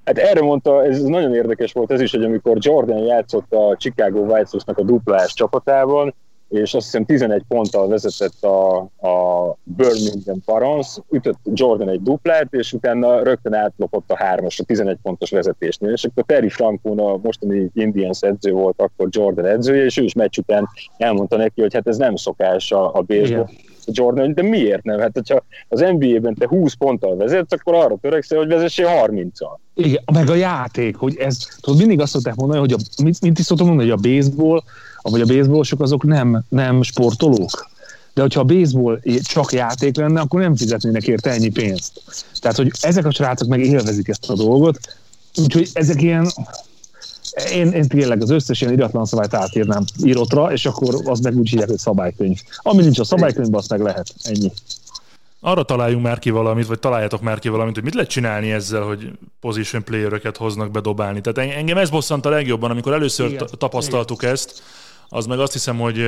[0.04, 4.20] Hát erre mondta, ez nagyon érdekes volt ez is, hogy amikor Jordan játszott a Chicago
[4.20, 6.14] White Sox-nak a duplás csapatában,
[6.52, 8.78] és azt hiszem 11 ponttal vezetett a,
[9.08, 14.98] a Birmingham Barons, ütött Jordan egy duplát, és utána rögtön átlopott a hármas, a 11
[15.02, 19.98] pontos vezetésnél, és akkor Terry Frankon, a mostani Indians edző volt akkor Jordan edzője, és
[19.98, 23.50] ő is meccs után elmondta neki, hogy hát ez nem szokás a, a baseball.
[23.86, 25.00] Jordan, de miért nem?
[25.00, 29.58] Hát, hogyha az NBA-ben te 20 ponttal vezetsz, akkor arra törekszel, hogy vezessél 30-al.
[29.74, 33.40] Igen, meg a játék, hogy ez, tudod, mindig azt szokták mondani, hogy a, mint, mint
[33.40, 34.64] is szoktam mondani, hogy a baseball,
[35.02, 37.70] vagy a baseballosok azok nem, nem sportolók.
[38.14, 42.02] De hogyha a baseball csak játék lenne, akkor nem fizetnének érte ennyi pénzt.
[42.40, 44.80] Tehát, hogy ezek a srácok meg élvezik ezt a dolgot,
[45.38, 46.32] úgyhogy ezek ilyen,
[47.52, 51.50] én, én tényleg az összes ilyen iratlan szabályt átírnám írottra, és akkor az meg úgy
[51.50, 52.40] hívják, hogy szabálykönyv.
[52.58, 54.14] Ami nincs a szabálykönyvben, azt meg lehet.
[54.24, 54.52] Ennyi.
[55.40, 58.82] Arra találjunk már ki valamit, vagy találjátok már ki valamit, hogy mit lehet csinálni ezzel,
[58.82, 61.22] hogy position playeröket hoznak bedobálni.
[61.22, 63.48] Tehát engem ez bosszant a legjobban, amikor először Igen.
[63.58, 64.34] tapasztaltuk Igen.
[64.34, 64.64] ezt,
[65.10, 66.06] az meg azt hiszem, hogy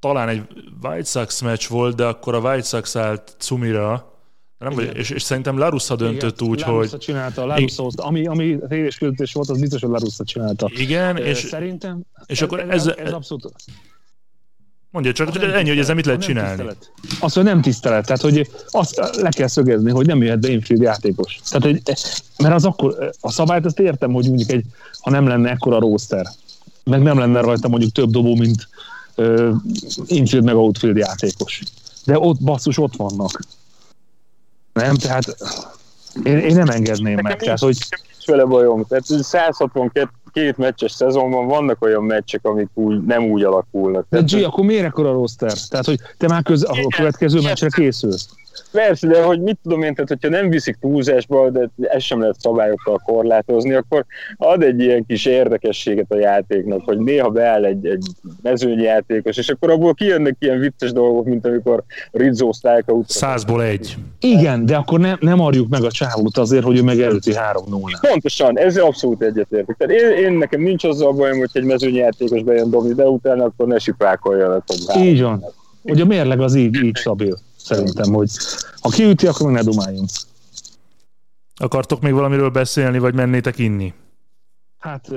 [0.00, 0.42] talán egy
[0.82, 4.12] White Sox meccs volt, de akkor a White Sox állt Cumira,
[4.60, 7.00] nem vagy, és, és szerintem Larussa döntött Igen, úgy, Larussa hogy...
[7.00, 8.04] csinálta, Larussa hozta.
[8.04, 10.70] Ami, ami tévés közöttés volt, az biztos, hogy Larussa csinálta.
[10.74, 11.38] Igen, és...
[11.38, 12.02] Szerintem...
[12.26, 12.86] És ez, akkor ez...
[12.86, 13.52] ez, ez abszolút...
[14.90, 16.50] Mondja csak, hogy ennyi, hogy ezzel mit lehet csinálni.
[16.50, 16.92] Tisztelet.
[17.20, 18.06] Azt, hogy nem tisztelet.
[18.06, 21.38] Tehát, hogy azt le kell szögezni, hogy nem jöhet be infield játékos.
[21.50, 21.82] Tehát, hogy,
[22.38, 24.64] mert az akkor, a szabályt azt értem, hogy mondjuk egy,
[25.00, 26.26] ha nem lenne ekkora roster,
[26.84, 28.68] meg nem lenne rajta mondjuk több dobó, mint
[29.16, 29.54] uh,
[30.06, 31.62] infield meg outfield játékos.
[32.04, 33.40] De ott basszus, ott vannak.
[34.72, 35.36] Nem, tehát
[36.22, 37.38] én, én nem engedném Nekem meg.
[37.38, 37.76] Tehát, hogy...
[38.26, 38.84] vele bajom.
[38.88, 44.06] Tehát 162 két meccses szezonban vannak olyan meccsek, amik úgy, nem úgy alakulnak.
[44.08, 45.52] De G, akkor miért ekkor a roster?
[45.68, 48.28] Tehát, hogy te már köz, a következő meccsre készülsz?
[48.72, 52.40] Persze, de hogy mit tudom én, tehát hogyha nem viszik túlzásba, de ezt sem lehet
[52.40, 54.04] szabályokkal korlátozni, akkor
[54.36, 58.04] ad egy ilyen kis érdekességet a játéknak, hogy néha beáll egy, egy
[58.42, 61.82] mezőnyjátékos, és akkor abból kijönnek ilyen vicces dolgok, mint amikor
[62.12, 63.06] Rizzo Sztálka után.
[63.08, 63.96] Százból egy.
[64.20, 67.82] Igen, de akkor ne, nem arjuk meg a csávót azért, hogy ő megelőti három 0
[68.00, 69.76] Pontosan, ez abszolút egyetértek.
[69.76, 73.44] Tehát én, én, nekem nincs azzal a bajom, hogy egy mezőnyjátékos bejön dobni, de utána
[73.44, 75.44] akkor ne sipákoljon a Így van.
[75.82, 78.30] Hogy a mérleg az így, így stabil szerintem, hogy
[78.80, 80.06] ha kiüti, akkor meg ne dumáljon.
[81.56, 83.94] Akartok még valamiről beszélni, vagy mennétek inni?
[84.78, 85.08] Hát...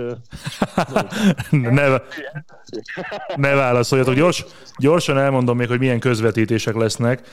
[1.52, 1.98] ne,
[3.36, 4.14] ne válaszoljatok.
[4.14, 4.46] Gyors,
[4.78, 7.28] gyorsan elmondom még, hogy milyen közvetítések lesznek.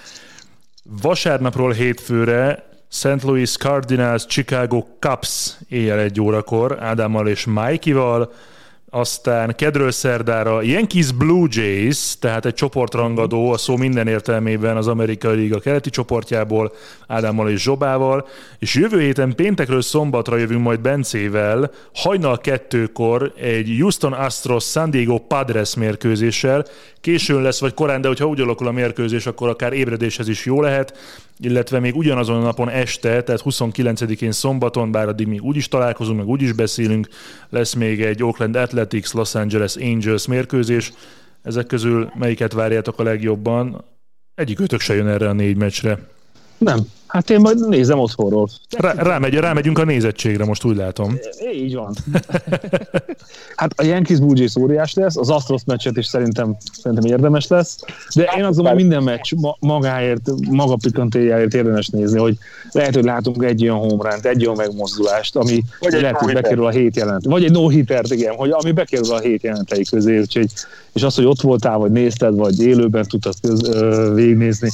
[0.85, 3.23] Vasárnapról hétfőre St.
[3.23, 8.33] Louis Cardinals Chicago Cubs éjjel egy órakor Ádámmal és Mikey-val
[8.91, 15.37] aztán kedről szerdára Yankees Blue Jays, tehát egy csoportrangadó a szó minden értelmében az amerikai
[15.37, 16.73] liga keleti csoportjából,
[17.07, 18.29] Ádámmal és Zsobával,
[18.59, 25.19] és jövő héten péntekről szombatra jövünk majd Bencével, hajnal kettőkor egy Houston Astros San Diego
[25.19, 26.65] Padres mérkőzéssel,
[27.01, 30.61] későn lesz, vagy korán, de hogyha úgy alakul a mérkőzés, akkor akár ébredéshez is jó
[30.61, 30.99] lehet,
[31.43, 36.29] illetve még ugyanazon a napon este, tehát 29-én szombaton, bár addig mi úgyis találkozunk, meg
[36.29, 37.09] úgyis beszélünk,
[37.49, 40.93] lesz még egy Oakland Athletics Los Angeles Angels mérkőzés.
[41.43, 43.85] Ezek közül melyiket várjátok a legjobban?
[44.35, 45.99] Egyik ötök se jön erre a négy meccsre.
[46.59, 46.79] Nem.
[47.11, 48.49] Hát én majd nézem otthonról.
[48.79, 51.19] Rá, rámegy, rámegyünk a nézettségre, most úgy látom.
[51.55, 51.95] Így van.
[53.57, 57.79] hát a Yankees Blue Jays óriás lesz, az Astros meccset is szerintem, szerintem érdemes lesz,
[58.15, 62.37] de én azt gondolom, minden meccs magáért, maga pikantéjáért érdemes nézni, hogy
[62.71, 66.71] lehet, hogy látunk egy olyan homeránt, egy olyan megmozdulást, ami vagy lehet, hogy bekerül a
[66.71, 67.25] hét jelent.
[67.25, 70.49] Vagy egy no hittert, igen, hogy ami bekerül a hét jelentei közé, úgyhogy,
[70.93, 73.35] és az, hogy ott voltál, vagy nézted, vagy élőben tudtad
[74.15, 74.71] végignézni,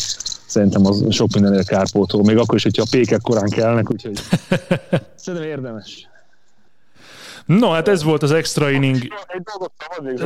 [0.46, 4.18] szerintem az sok mindenért kárpótol, még akkor is, hogyha a pékek korán kellnek, úgyhogy
[5.24, 6.08] szerintem érdemes.
[7.46, 8.98] No, hát ez volt az extra inning.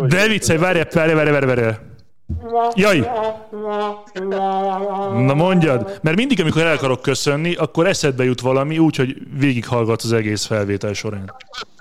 [0.09, 1.77] De viccelj, várj, várj, várj, várj, várj.
[2.75, 3.11] Jaj!
[5.25, 10.13] Na mondjad, mert mindig, amikor el akarok köszönni, akkor eszedbe jut valami, úgyhogy végighallgatsz az
[10.13, 11.33] egész felvétel során.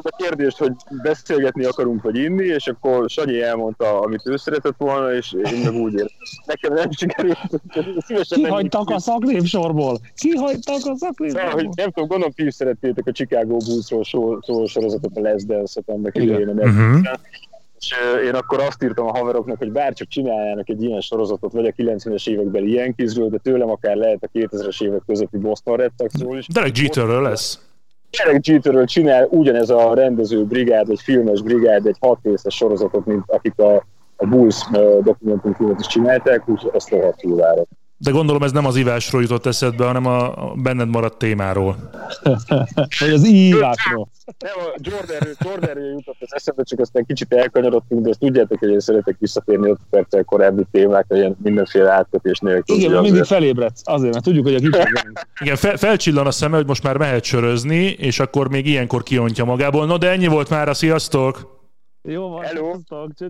[0.01, 0.71] A kérdést, hogy
[1.01, 5.73] beszélgetni akarunk, vagy inni, és akkor Sanyi elmondta, amit ő szeretett volna, és én meg
[5.73, 6.11] úgy ér.
[6.45, 7.37] Nekem nem sikerült.
[8.29, 9.99] Kihagytak a szaklépsorból!
[10.15, 11.51] Kihagytak a szaklépsorból!
[11.51, 14.03] Hogy nem tudom, gondolom, ti szerettétek a Chicago Bulls-ról
[14.41, 16.49] szóló sorozatot, a Les Dance-et annak idején.
[16.49, 16.99] Uh-huh.
[17.79, 17.93] És
[18.25, 22.29] én akkor azt írtam a haveroknak, hogy bárcsak csináljának egy ilyen sorozatot, vagy a 90-es
[22.29, 26.47] évekbeli Yankeesről, de tőlem akár lehet a 2000-es évek közötti Boston Red Soxról is.
[26.47, 27.67] Derek Jeterről lesz.
[28.17, 33.23] Derek Jeterről csinál ugyanez a rendező brigád, egy filmes brigád, egy hat részes sorozatot, mint
[33.27, 33.85] akik a,
[34.15, 34.69] a Bulls
[35.03, 37.65] dokumentumfilmet is csinálták, úgyhogy ezt rohadtul várom.
[38.01, 41.75] De gondolom ez nem az ívásról jutott eszedbe, hanem a benned maradt témáról.
[42.99, 44.09] Vagy az ívásról.
[44.39, 48.69] Nem, a Jordanről, Jordanről jutott az eszembe, csak aztán kicsit elkanyarodtunk, de ezt tudjátok, hogy
[48.69, 52.75] én szeretek visszatérni 5 perccel korábbi témákra, ilyen mindenféle átkötés nélkül.
[52.75, 54.87] Igen, mert mindig felébredsz, azért, mert tudjuk, hogy a kicsit
[55.43, 59.45] Igen, fel, felcsillan a szeme, hogy most már mehet sörözni, és akkor még ilyenkor kiontja
[59.45, 59.85] magából.
[59.85, 61.57] No, de ennyi volt már a sziasztok!
[62.01, 62.71] Jó van, Hello.
[62.71, 63.29] sziasztok, cső,